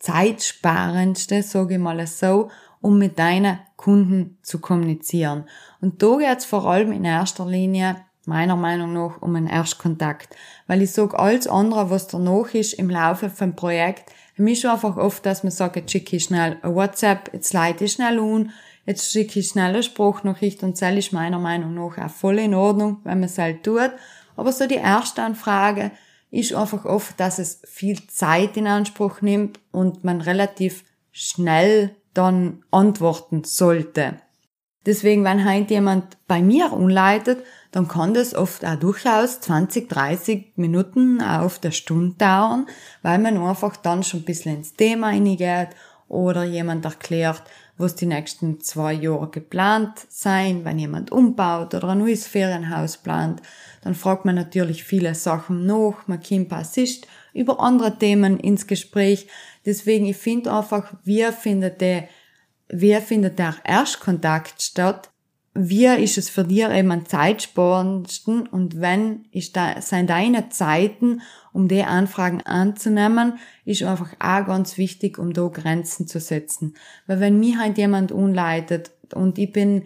[0.00, 5.44] zeitsparendste, sage ich mal so, um mit deinen Kunden zu kommunizieren.
[5.80, 7.94] Und da geht es vor allem in erster Linie
[8.26, 10.34] meiner Meinung nach um einen Erstkontakt.
[10.66, 14.70] Weil ich sage, alles andere, was danach ist im Laufe vom Projekt, für mich ist
[14.70, 18.18] einfach oft, dass man sagt, jetzt schicke ich schnell ein WhatsApp, jetzt leite ich schnell
[18.18, 18.50] un,
[18.86, 22.54] jetzt schicke ich schnell eine Spruchnachricht und das ist meiner Meinung nach auch voll in
[22.54, 23.90] Ordnung, wenn man es halt tut.
[24.36, 25.90] Aber so die erste Anfrage
[26.30, 32.64] ist einfach oft, dass es viel Zeit in Anspruch nimmt und man relativ schnell dann
[32.70, 34.14] antworten sollte.
[34.86, 40.52] Deswegen, wenn halt jemand bei mir umleitet, dann kann das oft auch durchaus 20, 30
[40.56, 42.66] Minuten auf der Stunde dauern,
[43.02, 45.70] weil man einfach dann schon ein bisschen ins Thema hineingeht
[46.06, 47.42] oder jemand erklärt,
[47.78, 53.40] was die nächsten zwei Jahre geplant sein, wenn jemand umbaut oder ein neues Ferienhaus plant,
[53.82, 59.26] dann fragt man natürlich viele Sachen nach, man kommt Assist über andere Themen ins Gespräch.
[59.64, 62.08] Deswegen, ich finde einfach, wie findet der,
[62.68, 65.11] wie findet der Erstkontakt statt,
[65.54, 71.20] wie ist es für dich eben am zeitsparendsten und wenn ist da, sind deine Zeiten,
[71.52, 76.74] um die Anfragen anzunehmen, ist einfach auch ganz wichtig, um da Grenzen zu setzen.
[77.06, 79.84] Weil wenn mir halt jemand unleitet und ich bin,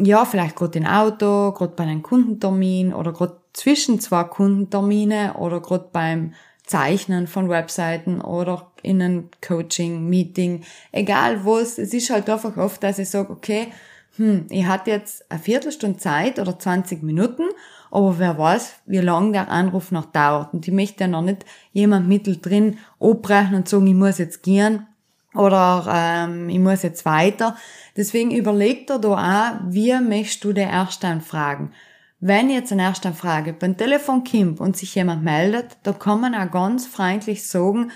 [0.00, 5.60] ja, vielleicht gerade im Auto, gerade bei einem Kundentermin oder gerade zwischen zwei Kundentermine oder
[5.60, 6.32] gerade beim
[6.64, 12.82] Zeichnen von Webseiten oder in einem Coaching, Meeting, egal was, es ist halt einfach oft,
[12.82, 13.68] dass ich sage, okay,
[14.16, 17.44] hm, ich hatte jetzt eine Viertelstunde Zeit oder 20 Minuten,
[17.90, 20.52] aber wer weiß, wie lange der Anruf noch dauert.
[20.52, 24.86] Und ich möchte ja noch nicht jemand mittendrin abbrechen und sagen, ich muss jetzt gehen
[25.34, 27.56] oder ähm, ich muss jetzt weiter.
[27.96, 31.72] Deswegen überleg dir da auch, wie möchtest du die Erstanfragen?
[32.20, 36.50] Wenn jetzt eine Erstanfrage beim Telefon kommt und sich jemand meldet, da kann man auch
[36.50, 37.90] ganz freundlich sagen,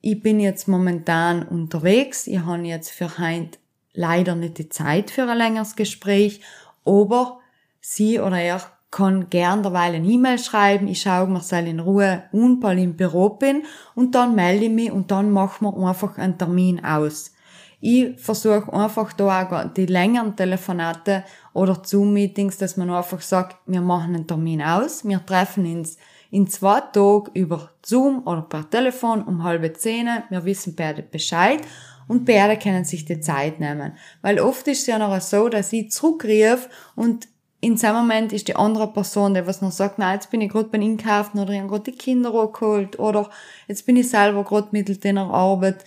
[0.00, 3.58] ich bin jetzt momentan unterwegs, ich habe jetzt für heute
[3.96, 6.40] leider nicht die Zeit für ein längeres Gespräch,
[6.84, 7.40] aber
[7.80, 12.22] sie oder er kann gern derweil eine E-Mail schreiben, ich schaue mir soll in Ruhe
[12.32, 16.38] weil im Büro bin und dann melde ich mich und dann machen wir einfach einen
[16.38, 17.32] Termin aus.
[17.80, 23.82] Ich versuche einfach da auch die längeren Telefonate oder Zoom-Meetings, dass man einfach sagt, wir
[23.82, 25.98] machen einen Termin aus, wir treffen uns
[26.30, 31.60] in zwei Tagen über Zoom oder per Telefon um halbe zehn, wir wissen beide Bescheid
[32.08, 33.92] und beide können sich die Zeit nehmen.
[34.22, 37.28] Weil oft ist es ja noch so, dass ich zurückrief und
[37.60, 40.50] in seinem Moment ist die andere Person, der was noch sagt, na, jetzt bin ich
[40.50, 43.30] gerade beim Einkaufen oder ich habe gerade die Kinder geholt oder
[43.66, 45.84] jetzt bin ich selber gerade mittel in der Arbeit.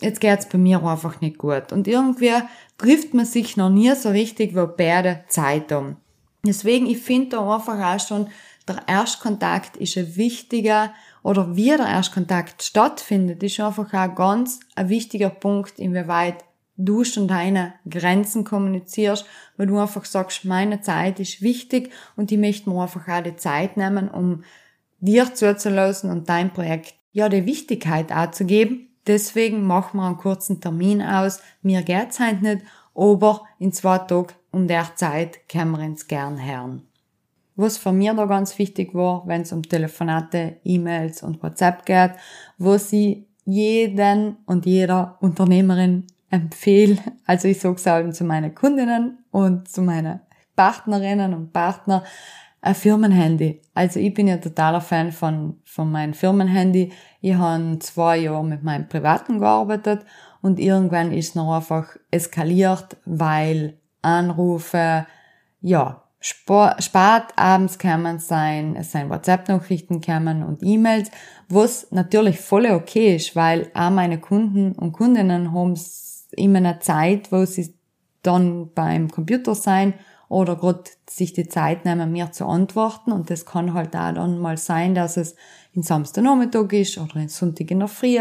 [0.00, 1.70] Jetzt geht's bei mir einfach nicht gut.
[1.70, 2.32] Und irgendwie
[2.76, 5.96] trifft man sich noch nie so richtig, wo beide Zeit haben.
[6.44, 8.28] Deswegen, ich finde da einfach auch schon,
[8.66, 14.88] der Erstkontakt ist ein wichtiger, oder wie der Erstkontakt stattfindet, ist einfach auch ganz ein
[14.88, 16.44] wichtiger Punkt, inwieweit
[16.76, 22.38] du schon deine Grenzen kommunizierst, weil du einfach sagst, meine Zeit ist wichtig und ich
[22.38, 24.42] möchte mir einfach auch die Zeit nehmen, um
[25.00, 28.88] dir zuzulassen und dein Projekt ja die Wichtigkeit auch zu geben.
[29.06, 31.40] Deswegen machen wir einen kurzen Termin aus.
[31.60, 32.62] Mir geht's halt nicht,
[32.94, 36.86] aber in zwei Tagen um der Zeit können wir uns gern hören.
[37.62, 42.10] Was für mir da ganz wichtig war, wenn es um Telefonate, E-Mails und WhatsApp geht,
[42.58, 49.18] wo sie jeden und jeder Unternehmerin empfehle, also ich sage es auch zu meinen Kundinnen
[49.30, 50.18] und zu meinen
[50.56, 52.02] Partnerinnen und Partner,
[52.62, 53.62] ein Firmenhandy.
[53.74, 56.90] Also ich bin ja totaler Fan von, von meinem Firmenhandy.
[57.20, 60.04] Ich habe zwei Jahre mit meinem privaten gearbeitet
[60.40, 65.06] und irgendwann ist es noch einfach eskaliert, weil Anrufe,
[65.60, 71.10] ja, spät abends kann sein, es sind WhatsApp-Nachrichten kommen und E-Mails,
[71.48, 75.74] was natürlich voll okay ist, weil auch meine Kunden und Kundinnen haben
[76.32, 77.74] immer eine Zeit, wo sie
[78.22, 79.94] dann beim Computer sein
[80.28, 83.12] oder gerade sich die Zeit nehmen, mir zu antworten.
[83.12, 85.34] Und das kann halt auch dann mal sein, dass es
[85.74, 88.18] in Samstagnachmittag ist oder in Sonntag in der Früh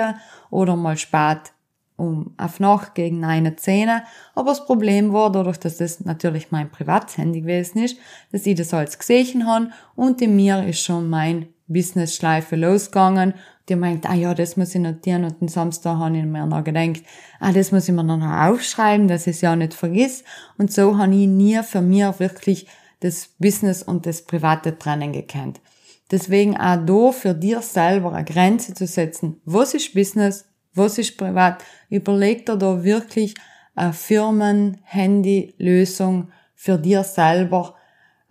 [0.50, 1.54] oder mal spät
[2.02, 4.04] um auf Nacht gegen eine Zähne.
[4.34, 7.98] Aber das Problem war, dadurch, dass das natürlich mein Privathandy gewesen ist,
[8.32, 13.36] dass ich das alles gesehen habe und in mir ist schon mein Business-Schleife losgegangen.
[13.70, 16.64] Die meint, ah ja, das muss ich notieren und den Samstag habe ich mir noch
[16.64, 17.04] gedacht,
[17.40, 20.24] ah, das muss ich mir noch aufschreiben, dass ich es ja nicht vergiss.
[20.58, 22.66] Und so habe ich nie für mich wirklich
[23.02, 25.62] das Business und das Private trennen gekannt.
[26.10, 29.40] Deswegen auch da für dir selber eine Grenze zu setzen.
[29.46, 30.46] Was ist Business?
[30.74, 31.64] Was ist privat?
[31.92, 33.36] Überleg dir da wirklich
[33.76, 37.76] eine Firmen-Handy-Lösung für dir selber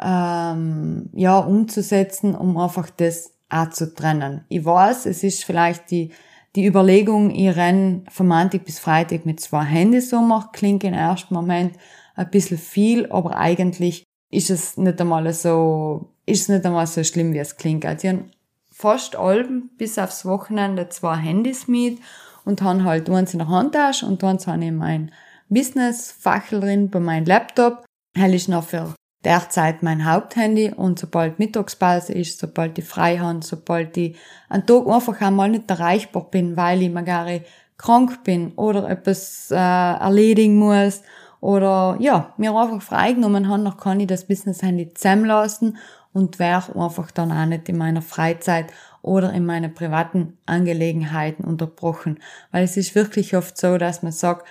[0.03, 4.44] ähm, ja umzusetzen, um einfach das auch zu trennen.
[4.49, 6.11] Ich weiß, es ist vielleicht die
[6.57, 11.35] die Überlegung, ich renn von Montag bis Freitag mit zwei Handys um, klingt im ersten
[11.35, 11.77] Moment
[12.16, 17.05] ein bisschen viel, aber eigentlich ist es nicht einmal so, ist es nicht einmal so
[17.05, 17.85] schlimm, wie es klingt.
[17.85, 18.25] Also ich habe
[18.73, 21.99] fast allem bis aufs Wochenende zwei Handys mit
[22.44, 25.12] und haben halt eins in der Handtasche und eins habe ich mein
[25.48, 27.85] Business-Fachel drin bei meinem Laptop.
[28.16, 33.40] Hell ist noch für derzeit mein Haupthandy und sobald Mittagspause ist, sobald ich frei habe,
[33.42, 34.16] sobald ich
[34.48, 37.42] einen Tag einfach einmal nicht erreichbar bin, weil ich magari
[37.76, 41.03] krank bin oder etwas äh, erledigen muss
[41.40, 45.79] oder ja, mir einfach freigenommen habe, dann kann ich das Business-Handy zusammenlassen
[46.12, 48.66] und wäre einfach dann auch nicht in meiner Freizeit
[49.02, 52.18] oder in meine privaten Angelegenheiten unterbrochen.
[52.50, 54.46] Weil es ist wirklich oft so, dass man sagt,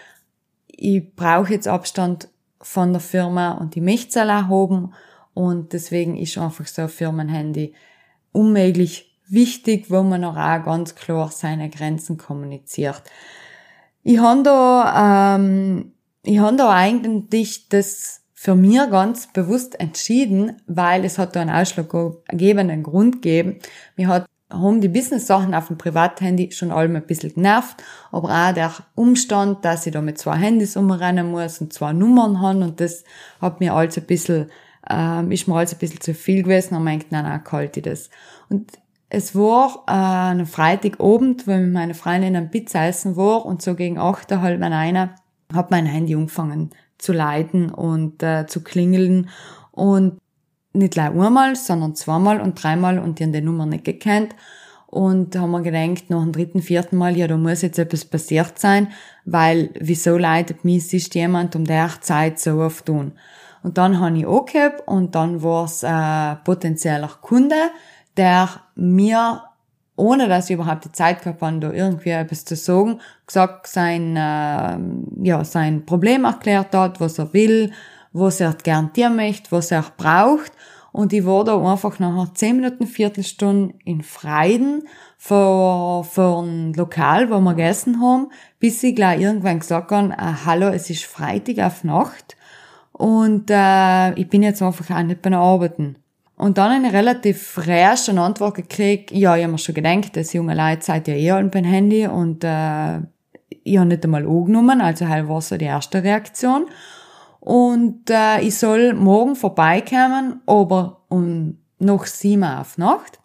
[0.67, 2.29] ich brauche jetzt Abstand
[2.61, 4.93] von der Firma und die möchte es haben
[5.33, 7.73] und deswegen ist einfach so ein Firmenhandy
[8.31, 13.03] unmöglich wichtig, wo man auch ganz klar seine Grenzen kommuniziert.
[14.03, 21.03] Ich habe da, ähm, ich habe da eigentlich das für mir ganz bewusst entschieden, weil
[21.03, 23.59] es hat da einen ausschlaggebenden Grund gegeben.
[23.97, 28.53] Mir hat haben die Business-Sachen auf dem Privathandy schon allem ein bisschen genervt, aber auch
[28.53, 32.79] der Umstand, dass ich da mit zwei Handys umrennen muss und zwei Nummern habe und
[32.79, 33.03] das
[33.41, 34.49] hat mir alles ein bisschen,
[34.89, 37.83] ähm, ist mir alles ein bisschen zu viel gewesen und ich nein, nein, kalt ich
[37.83, 38.09] das.
[38.49, 38.71] Und
[39.09, 43.61] es war äh, ein Freitagabend, wo ich mit meiner Freundin ein Pizza essen war und
[43.61, 45.15] so gegen acht, halb einer,
[45.53, 49.29] hat mein Handy angefangen zu leiten und äh, zu klingeln
[49.71, 50.19] und
[50.73, 54.35] nicht gleich einmal, sondern zweimal und dreimal und die haben die Nummer nicht gekannt.
[54.87, 58.57] Und haben wir gedacht, nach dem dritten, vierten Mal, ja, da muss jetzt etwas passiert
[58.57, 58.87] sein,
[59.23, 63.11] weil wieso leitet mich ist jemand um der Zeit so oft tun?
[63.61, 67.69] Und dann habe ich angehört und dann war es ein potenzieller Kunde,
[68.17, 69.43] der mir,
[69.95, 74.15] ohne dass ich überhaupt die Zeit gehabt habe, da irgendwie etwas zu sagen, gesagt, sein,
[74.15, 77.73] äh, ja, sein Problem erklärt hat, was er will,
[78.11, 80.51] was er gern dir möchte, was er braucht.
[80.91, 87.29] Und ich war da einfach nach 10 Minuten, Viertelstunde in Freiden vor, vor ein Lokal,
[87.29, 91.59] wo wir gegessen haben, bis ich gleich irgendwann gesagt habe, äh, hallo, es ist Freitag
[91.59, 92.37] auf Nacht
[92.93, 95.97] und äh, ich bin jetzt einfach auch nicht bei den Arbeiten.
[96.35, 100.33] Und dann eine relativ rasch eine Antwort gekriegt, ja, ich habe mir schon gedacht, dass
[100.33, 102.99] junge Leute seid ja eh beim Handy und äh,
[103.63, 106.67] ich habe nicht einmal angenommen, also halt war so die erste Reaktion.
[107.39, 113.19] Und äh, ich soll morgen vorbeikommen, aber um noch sieben auf Nacht.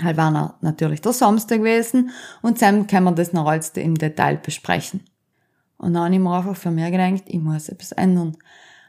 [0.00, 2.10] Halt war natürlich der Samstag gewesen
[2.42, 5.02] und dann können wir das noch alles im Detail besprechen.
[5.76, 8.36] Und dann habe ich mir einfach für mich gedacht, ich muss etwas ändern.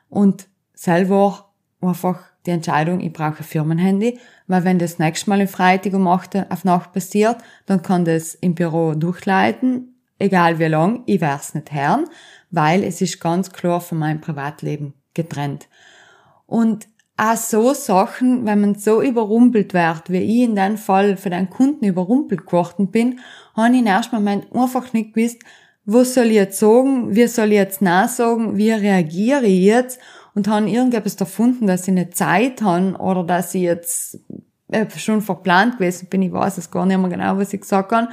[0.09, 1.51] Und selber
[1.81, 6.07] einfach die Entscheidung, ich brauche ein Firmenhandy, weil wenn das nächste Mal im Freitag um
[6.07, 11.53] 8 auf Nacht passiert, dann kann das im Büro durchleiten, egal wie lang, ich es
[11.53, 12.05] nicht hören,
[12.51, 15.67] weil es ist ganz klar von meinem Privatleben getrennt.
[16.45, 16.87] Und
[17.17, 21.49] auch so Sachen, wenn man so überrumpelt wird, wie ich in dem Fall für den
[21.49, 23.19] Kunden überrumpelt geworden bin,
[23.55, 25.43] habe ich im ersten Moment einfach nicht gewusst,
[25.85, 29.99] was soll ich jetzt sagen, wie soll ich jetzt nachsagen, wie reagiere ich jetzt
[30.33, 34.19] und habe irgendetwas erfunden, dass ich eine Zeit habe oder dass ich jetzt
[34.71, 37.91] äh, schon verplant gewesen bin, ich weiß es gar nicht mehr genau, was ich gesagt
[37.91, 38.09] habe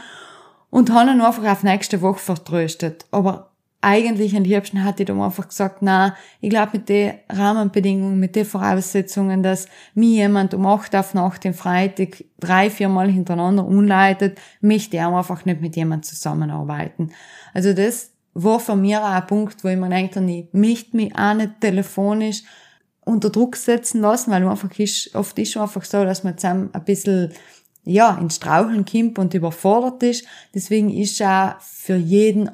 [0.70, 3.07] und habe ihn einfach auf nächste Woche vertröstet.
[3.11, 8.35] Aber eigentlich am liebsten hatte dann einfach gesagt, na, ich glaube mit den Rahmenbedingungen, mit
[8.35, 13.64] den Voraussetzungen, dass mir jemand um acht auf Nacht den Freitag drei, vier Mal hintereinander
[13.64, 17.12] umleitet, möchte ich einfach nicht mit jemand zusammenarbeiten.
[17.55, 21.16] Also das war für mich auch ein Punkt, wo ich mir denke, ich möchte mich
[21.16, 22.43] auch nicht telefonisch
[23.05, 26.70] unter Druck setzen lassen, weil einfach ist, oft ist es einfach so, dass man zusammen
[26.72, 27.33] ein bisschen
[27.85, 30.27] ja, ins Straucheln kommt und überfordert ist.
[30.53, 32.51] Deswegen ist auch für jeden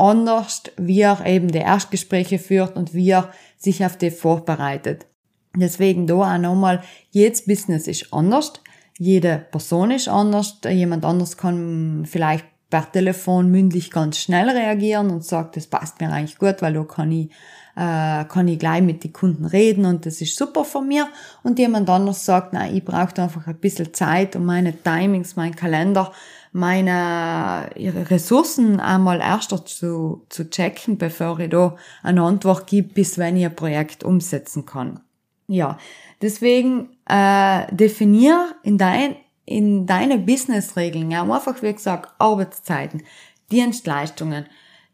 [0.00, 5.06] anders, wie er eben die Erstgespräche führt und wie er sich auf die vorbereitet.
[5.54, 8.52] Deswegen da auch nochmal, jedes Business ist anders,
[8.98, 15.24] jede Person ist anders, jemand anders kann vielleicht per Telefon mündlich ganz schnell reagieren und
[15.24, 17.30] sagt, das passt mir eigentlich gut, weil da kann ich,
[17.76, 21.08] äh, kann ich gleich mit den Kunden reden und das ist super von mir.
[21.42, 25.56] Und jemand anders sagt, nein, ich brauche einfach ein bisschen Zeit, um meine Timings, mein
[25.56, 26.12] Kalender
[26.52, 33.36] meine Ressourcen einmal erst zu, zu checken, bevor ich da eine Antwort gebe, bis wenn
[33.36, 35.00] ich ein Projekt umsetzen kann.
[35.46, 35.78] Ja,
[36.22, 43.02] deswegen äh, definier in dein in deine Businessregeln, ja, einfach wie gesagt Arbeitszeiten,
[43.50, 44.46] Dienstleistungen,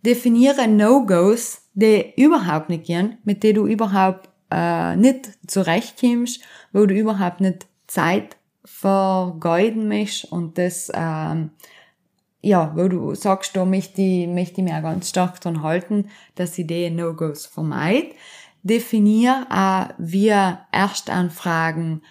[0.02, 6.40] definiere No-Gos, die überhaupt nicht gehen, mit denen du überhaupt äh, nicht zurechtkommst,
[6.72, 8.36] wo du überhaupt nicht Zeit
[8.66, 11.50] vergeuden möchtest und das, ähm,
[12.42, 16.10] ja, wo du sagst, da möchte ich, möchte ich mich auch ganz stark dran halten,
[16.34, 18.10] dass ich die No-Gos vermeide.
[18.62, 20.34] Definier auch, wie
[20.72, 22.02] Erstanfragen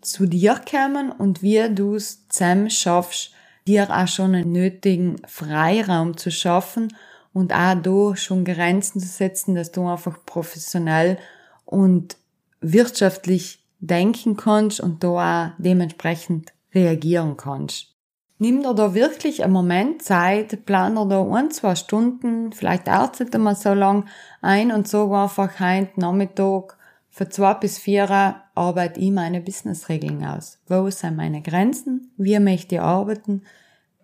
[0.00, 3.32] zu dir kommen und wie du es zusammen schaffst,
[3.66, 6.94] dir auch schon einen nötigen Freiraum zu schaffen
[7.32, 11.18] und auch da schon Grenzen zu setzen, dass du einfach professionell
[11.64, 12.16] und
[12.60, 15.08] wirtschaftlich denken kannst und da
[15.48, 17.94] auch dementsprechend reagieren kannst.
[18.38, 23.18] Nimm dir da wirklich einen Moment Zeit, plan dir da ein, zwei Stunden, vielleicht auch
[23.18, 24.06] nicht mal so lang
[24.42, 26.76] ein und sag einfach heute Nachmittag
[27.16, 30.58] für zwei bis vier arbeite ich meine Businessregeln aus.
[30.68, 32.12] Wo sind meine Grenzen?
[32.18, 33.40] Wie möchte ich arbeiten?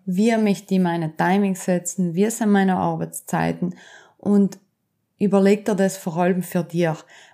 [0.03, 2.15] Wie möchte ich meine Timings setzen?
[2.15, 3.75] Wie sind meine Arbeitszeiten?
[4.17, 4.57] Und
[5.19, 6.89] überleg dir das vor allem für dich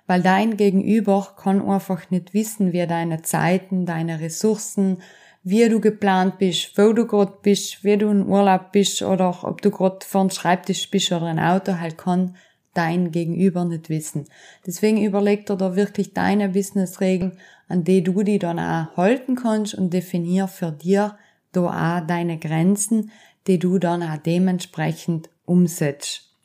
[0.10, 5.04] weil dein Gegenüber kann einfach nicht wissen, wie deine Zeiten, deine Ressourcen,
[5.44, 9.62] wie du geplant bist, wo du gerade bist, wie du in Urlaub bist oder ob
[9.62, 12.36] du gerade vor dem Schreibtisch bist oder ein Auto, halt kann
[12.74, 14.26] dein Gegenüber nicht wissen.
[14.66, 17.38] Deswegen überleg dir da wirklich deine Businessregeln,
[17.68, 21.20] an die du die dann auch halten kannst und definier für dir
[21.52, 23.12] da auch deine Grenzen,
[23.46, 26.36] die du dann auch dementsprechend umsetzt.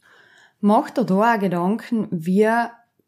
[0.61, 2.47] Mach dir da auch Gedanken, wie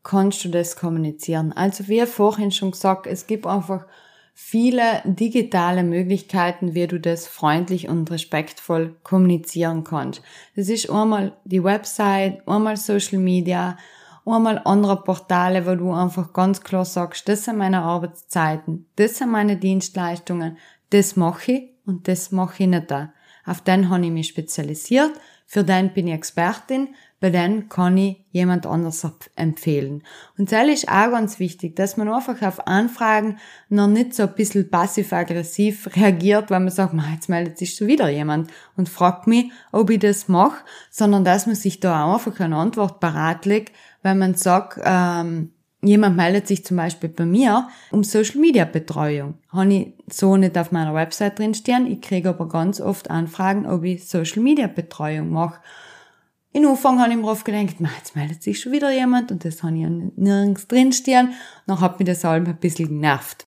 [0.06, 1.52] kannst du das kommunizieren.
[1.52, 3.86] Also wie vorhin schon gesagt, es gibt einfach
[4.34, 10.22] viele digitale Möglichkeiten, wie du das freundlich und respektvoll kommunizieren kannst.
[10.54, 13.76] Das ist einmal die Website, einmal Social Media,
[14.24, 19.32] einmal andere Portale, wo du einfach ganz klar sagst, das sind meine Arbeitszeiten, das sind
[19.32, 20.56] meine Dienstleistungen,
[20.90, 23.12] das mache ich und das mache ich nicht da.
[23.44, 25.12] Auf den habe ich mich spezialisiert,
[25.46, 26.88] für den bin ich Expertin,
[27.20, 30.02] bei denen kann ich jemand anders empfehlen.
[30.36, 33.38] Und das ist auch ganz wichtig, dass man einfach auf Anfragen
[33.68, 38.10] noch nicht so ein bisschen passiv-aggressiv reagiert, weil man sagt, jetzt meldet sich schon wieder
[38.10, 42.38] jemand und fragt mich, ob ich das mache, sondern dass man sich da auch einfach
[42.40, 45.52] eine Antwort parat legt, wenn man sagt, ähm,
[45.82, 49.34] jemand meldet sich zum Beispiel bei mir um Social Media Betreuung.
[49.48, 51.86] Habe ich so nicht auf meiner Website drinstehen.
[51.86, 55.60] Ich kriege aber ganz oft Anfragen, ob ich Social Media Betreuung mache.
[56.52, 59.62] In Anfang habe ich mir oft gedacht, jetzt meldet sich schon wieder jemand und das
[59.62, 61.34] habe ich nirgends drinstehen.
[61.66, 63.46] Dann hat mich das allem ein bisschen genervt.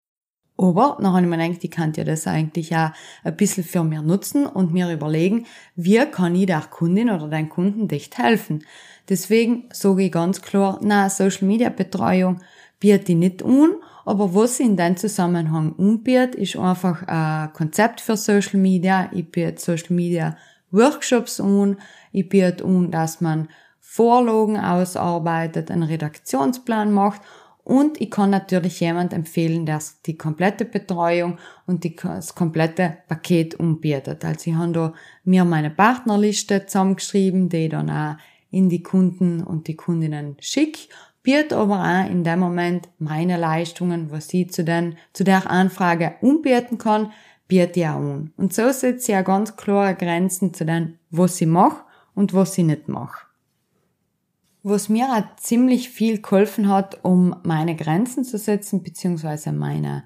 [0.58, 2.90] Aber dann habe ich mir gedacht, ich kann ja das eigentlich auch
[3.22, 7.48] ein bisschen für mir nutzen und mir überlegen, wie kann ich der Kundin oder deinem
[7.48, 8.64] Kunden echt helfen.
[9.08, 12.40] Deswegen sage ich ganz klar, na, Social Media Betreuung
[12.78, 18.00] biete ich nicht an, aber was ich in dem Zusammenhang anbiete, ist einfach ein Konzept
[18.00, 19.10] für Social Media.
[19.12, 20.36] Ich biete Social Media
[20.70, 21.76] Workshops an,
[22.12, 23.48] ich biete an, dass man
[23.80, 27.22] Vorlagen ausarbeitet, einen Redaktionsplan macht
[27.64, 33.60] und ich kann natürlich jemand empfehlen, der die komplette Betreuung und die, das komplette Paket
[33.60, 34.24] anbietet.
[34.24, 34.92] Also ich habe da
[35.24, 38.16] mir meine Partnerliste zusammengeschrieben, die ich dann auch
[38.50, 40.88] in die Kunden und die Kundinnen schicke,
[41.22, 44.64] biete aber auch in dem Moment meine Leistungen, was ich zu,
[45.12, 47.12] zu der Anfrage anbieten kann,
[47.48, 48.32] biete ich auch an.
[48.36, 51.84] Und so setze ich auch ganz klare Grenzen zu dem, was ich mache
[52.14, 53.26] und was ich nicht mache.
[54.62, 60.04] Was mir auch ziemlich viel geholfen hat, um meine Grenzen zu setzen, beziehungsweise meine,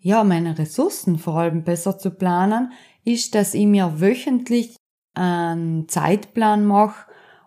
[0.00, 2.72] ja, meine Ressourcen vor allem besser zu planen,
[3.04, 4.76] ist, dass ich mir wöchentlich
[5.14, 7.06] einen Zeitplan mache,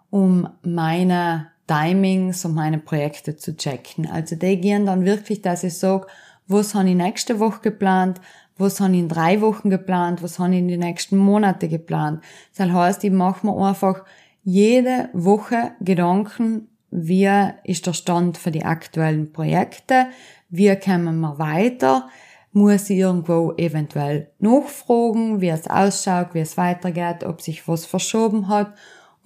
[0.10, 4.10] um meine Timings und meine Projekte zu checken.
[4.10, 6.08] Also die gehen dann wirklich, dass ich sage,
[6.48, 8.22] was habe ich nächste Woche geplant,
[8.58, 12.24] was habe ich in drei Wochen geplant, was habe ich in die nächsten Monate geplant.
[12.56, 14.04] Das heißt, ich mache mir einfach
[14.44, 17.30] jede Woche Gedanken, wie
[17.66, 20.08] ist der Stand für die aktuellen Projekte,
[20.50, 22.08] wie kommen wir weiter,
[22.54, 28.48] muss ich irgendwo eventuell nachfragen, wie es ausschaut, wie es weitergeht, ob sich was verschoben
[28.48, 28.74] hat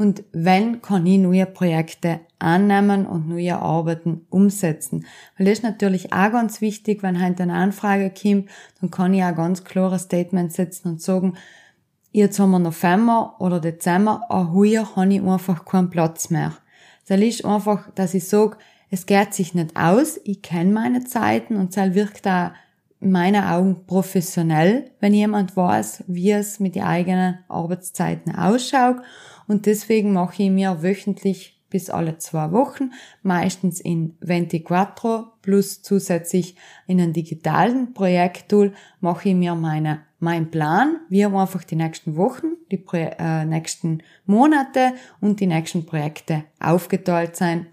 [0.02, 5.06] und wenn kann ich neue Projekte annehmen und neue Arbeiten umsetzen.
[5.38, 8.50] Weil das ist natürlich auch ganz wichtig, wenn heute eine Anfrage kommt,
[8.80, 11.36] dann kann ich auch ganz klares Statement setzen und sagen,
[12.12, 16.54] jetzt haben wir November oder Dezember, aber heuer habe ich einfach keinen Platz mehr.
[17.08, 18.58] Das ist einfach, dass ich sage,
[18.90, 22.56] es geht sich nicht aus, ich kenne meine Zeiten und es wirkt da
[23.02, 28.98] in meinen Augen professionell, wenn jemand weiß, wie es mit den eigenen Arbeitszeiten ausschaut.
[29.52, 32.92] Und deswegen mache ich mir wöchentlich bis alle zwei Wochen,
[33.22, 34.66] meistens in 24
[35.42, 36.56] plus zusätzlich
[36.88, 38.72] in einem digitalen Projekttool,
[39.02, 44.04] mache ich mir meine mein Plan, wie einfach die nächsten Wochen, die Pro äh, nächsten
[44.26, 47.66] Monate und die nächsten Projekte aufgeteilt sein,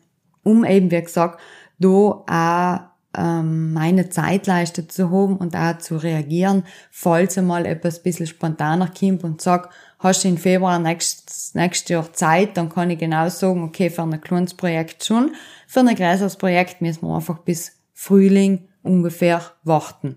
[0.42, 1.38] um eben, wie gesagt,
[1.78, 8.26] da auch ähm, meine Zeitleiste zu haben und auch zu reagieren, falls einmal etwas bisschen
[8.26, 12.98] spontaner kommt und sagt, hast du im Februar nächstes, nächstes Jahr Zeit, dann kann ich
[12.98, 15.32] genau sagen, okay, für ein kleines Projekt schon,
[15.66, 20.16] für ein größeres Projekt müssen wir einfach bis Frühling ungefähr warten.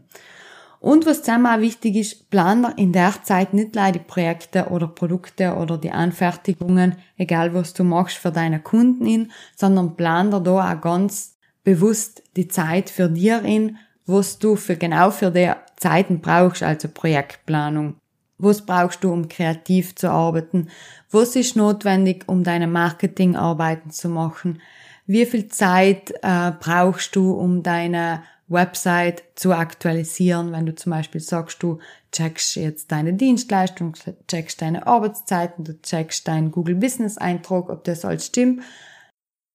[0.79, 4.87] Und was zusammen auch wichtig ist, plan in der Zeit nicht leider die Projekte oder
[4.87, 10.39] Produkte oder die Anfertigungen, egal was du machst für deine Kunden in, sondern plan da
[10.39, 16.22] auch ganz bewusst die Zeit für dir in, was du für genau für die Zeiten
[16.22, 17.95] brauchst, also Projektplanung.
[18.38, 20.70] Was brauchst du, um kreativ zu arbeiten?
[21.12, 24.62] Was ist notwendig, um deine Marketingarbeiten zu machen?
[25.05, 31.22] Wie viel Zeit äh, brauchst du, um deine Website zu aktualisieren, wenn du zum Beispiel
[31.22, 31.80] sagst, du
[32.12, 33.93] checkst jetzt deine Dienstleistung,
[34.28, 38.62] checkst deine Arbeitszeiten, du checkst deinen Google Business Eintrag, ob das alles stimmt.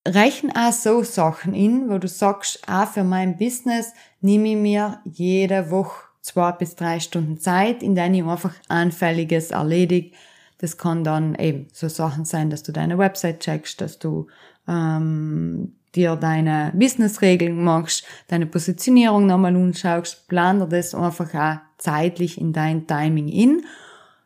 [0.06, 5.00] Rechnen auch so Sachen in, wo du sagst, auch für mein Business nehme ich mir
[5.04, 10.16] jede Woche zwei bis drei Stunden Zeit, in denen ich einfach Anfälliges erledige.
[10.58, 14.26] Das kann dann eben so Sachen sein, dass du deine Website checkst, dass du
[14.66, 22.40] ähm, dir deine Businessregeln machst, deine Positionierung nochmal anschaust, plan dir das einfach auch zeitlich
[22.40, 23.64] in dein Timing in,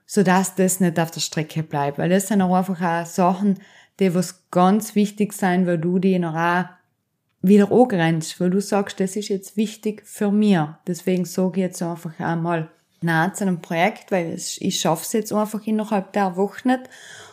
[0.07, 1.99] sodass das nicht auf der Strecke bleibt.
[1.99, 3.59] Weil das sind auch einfach auch Sachen,
[4.01, 6.65] die was ganz wichtig sein, weil du die noch auch
[7.43, 10.79] wieder angrenzt, weil du sagst, das ist jetzt wichtig für mir.
[10.87, 12.71] Deswegen sage ich jetzt einfach einmal
[13.01, 16.91] nah zu einem Projekt, weil ich schaffe es jetzt einfach innerhalb der Woche nicht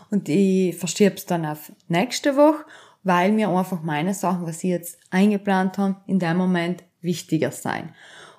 [0.10, 2.64] und ich verschiebe es dann auf nächste Woche
[3.08, 7.94] weil mir einfach meine Sachen, was ich jetzt eingeplant habe, in dem Moment wichtiger sein.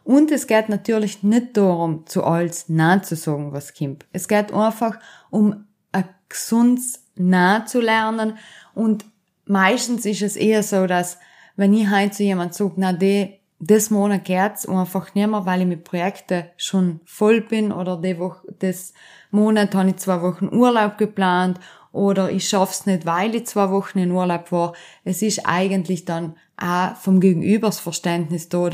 [0.04, 4.06] Und es geht natürlich nicht darum, zu alles Nein zu sagen, was kommt.
[4.12, 4.98] Es geht einfach
[5.30, 8.38] um ein gesundes Nein zu lernen.
[8.74, 9.04] Und
[9.46, 11.18] meistens ist es eher so, dass
[11.56, 15.62] wenn ich heute zu jemand sage, na, die, das Monat geht's einfach nicht mehr, weil
[15.62, 18.92] ich mit Projekten schon voll bin oder die Woche, das
[19.30, 21.58] Monat habe ich zwei Wochen Urlaub geplant
[21.90, 24.74] oder ich schaff's nicht, weil ich zwei Wochen in Urlaub war.
[25.04, 28.70] Es ist eigentlich dann auch vom Gegenübers Verständnis da,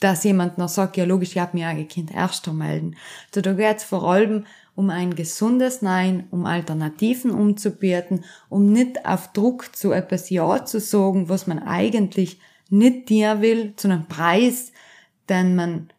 [0.00, 2.96] dass jemand noch sagt, ja logisch, ich habe mich Kind erster melden.
[3.28, 4.44] Also da geht's vor allem
[4.78, 10.78] um ein gesundes Nein, um Alternativen umzubieten, um nicht auf Druck zu etwas Ja zu
[10.78, 12.38] sagen, was man eigentlich
[12.70, 14.70] nicht dir will, zu einem Preis,
[15.28, 15.92] den man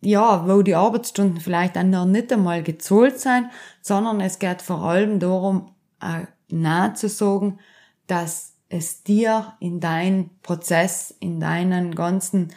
[0.00, 3.50] ja, wo die Arbeitsstunden vielleicht dann noch nicht einmal gezahlt sind,
[3.82, 7.58] sondern es geht vor allem darum, äh, nahe zu sagen,
[8.06, 12.54] dass es dir in deinem Prozess, in deinen ganzen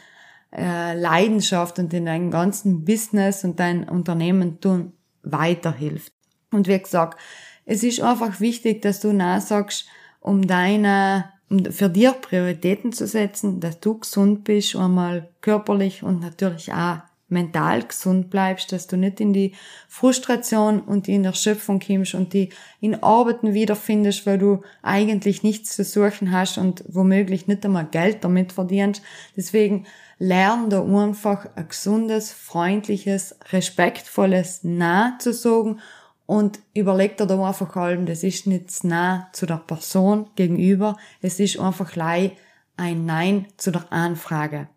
[0.56, 4.94] äh, Leidenschaft und in deinem ganzen Business und dein Unternehmen tun
[5.32, 6.12] weiterhilft.
[6.52, 7.20] Und wie gesagt,
[7.66, 9.86] es ist einfach wichtig, dass du nachsagst,
[10.20, 16.20] um deine, um für dir Prioritäten zu setzen, dass du gesund bist, einmal körperlich und
[16.20, 17.00] natürlich auch
[17.30, 19.54] mental gesund bleibst, dass du nicht in die
[19.88, 22.50] Frustration und in der Schöpfung kommst und die
[22.82, 28.24] in Arbeiten wiederfindest, weil du eigentlich nichts zu suchen hast und womöglich nicht einmal Geld
[28.24, 29.02] damit verdienst.
[29.38, 29.86] Deswegen
[30.20, 35.80] lern da einfach ein gesundes, freundliches, respektvolles Nah zu sagen
[36.26, 41.40] und überleg dir da einfach allem, das ist nicht nah zu der Person gegenüber, es
[41.40, 44.68] ist einfach ein Nein zu der Anfrage.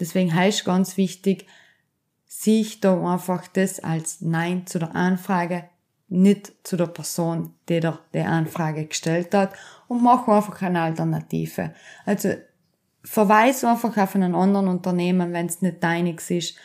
[0.00, 1.46] Deswegen heißt ganz wichtig,
[2.26, 5.64] sehe ich da einfach das als Nein zu der Anfrage,
[6.08, 9.54] nicht zu der Person, die dir die Anfrage gestellt hat
[9.88, 11.72] und mach einfach eine Alternative.
[12.04, 12.34] Also
[13.04, 16.56] verweis einfach auf einen anderen Unternehmen, wenn es nicht deiniges ist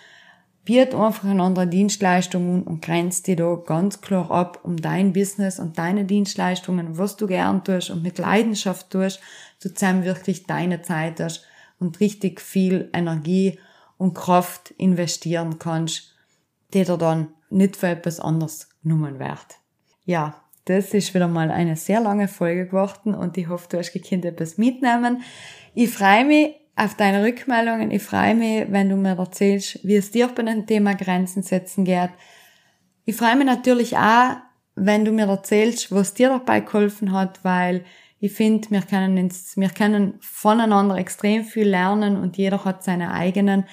[0.68, 5.60] biet einfach eine andere Dienstleistung und grenzt die da ganz klar ab, um dein Business
[5.60, 9.22] und deine Dienstleistungen, was du gern tust und mit Leidenschaft tust,
[9.60, 11.46] zu zusammen wirklich deine Zeit hast
[11.80, 13.60] und richtig viel Energie
[13.98, 16.14] und Kraft investieren kannst,
[16.74, 19.60] die dir dann nicht für etwas anderes genommen wird.
[20.04, 20.36] Ja,
[20.70, 24.26] das ist wieder mal eine sehr lange Folge geworden und ich hoffe, du hast gekannt
[24.26, 25.22] etwas mitnehmen.
[25.74, 27.90] Ich freue mich auf deine Rückmeldungen.
[27.92, 31.86] Ich freue mich, wenn du mir erzählst, wie es dir bei dem Thema Grenzen setzen
[31.86, 32.12] geht.
[33.06, 34.36] Ich freue mich natürlich auch,
[34.76, 37.86] wenn du mir erzählst, was dir dabei geholfen hat, weil
[38.20, 43.12] ich finde, wir können, ins, wir können voneinander extrem viel lernen und jeder hat seine
[43.12, 43.66] eigenen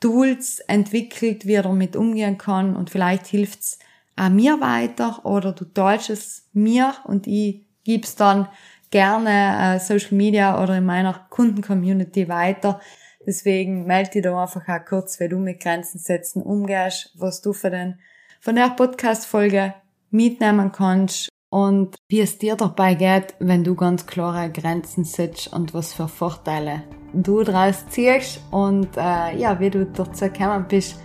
[0.00, 3.78] Tools entwickelt, wie er damit umgehen kann und vielleicht hilft's
[4.16, 8.48] auch mir weiter oder du teilst es mir und ich gib's dann
[8.90, 12.80] gerne äh, Social Media oder in meiner Kundencommunity weiter.
[13.26, 17.52] Deswegen melde dich da einfach auch kurz, wenn du mit Grenzen setzen umgehst, was du
[17.52, 17.98] für den,
[18.40, 19.74] von der Podcast-Folge
[20.10, 25.72] mitnehmen kannst und wie es dir dabei geht, wenn du ganz klare Grenzen setzt und
[25.74, 26.82] was für Vorteile
[27.14, 30.96] du daraus ziehst und äh, ja, wie du dazu gekommen bist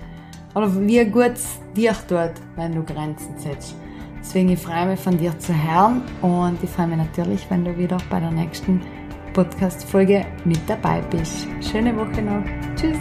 [0.58, 3.76] oder wie gut es dir tut, wenn du Grenzen setzt.
[4.20, 7.78] Deswegen ich freue mich von dir zu hören und ich freue mich natürlich, wenn du
[7.78, 8.82] wieder bei der nächsten
[9.34, 11.48] Podcast-Folge mit dabei bist.
[11.62, 12.44] Schöne Woche noch.
[12.76, 12.98] Tschüss.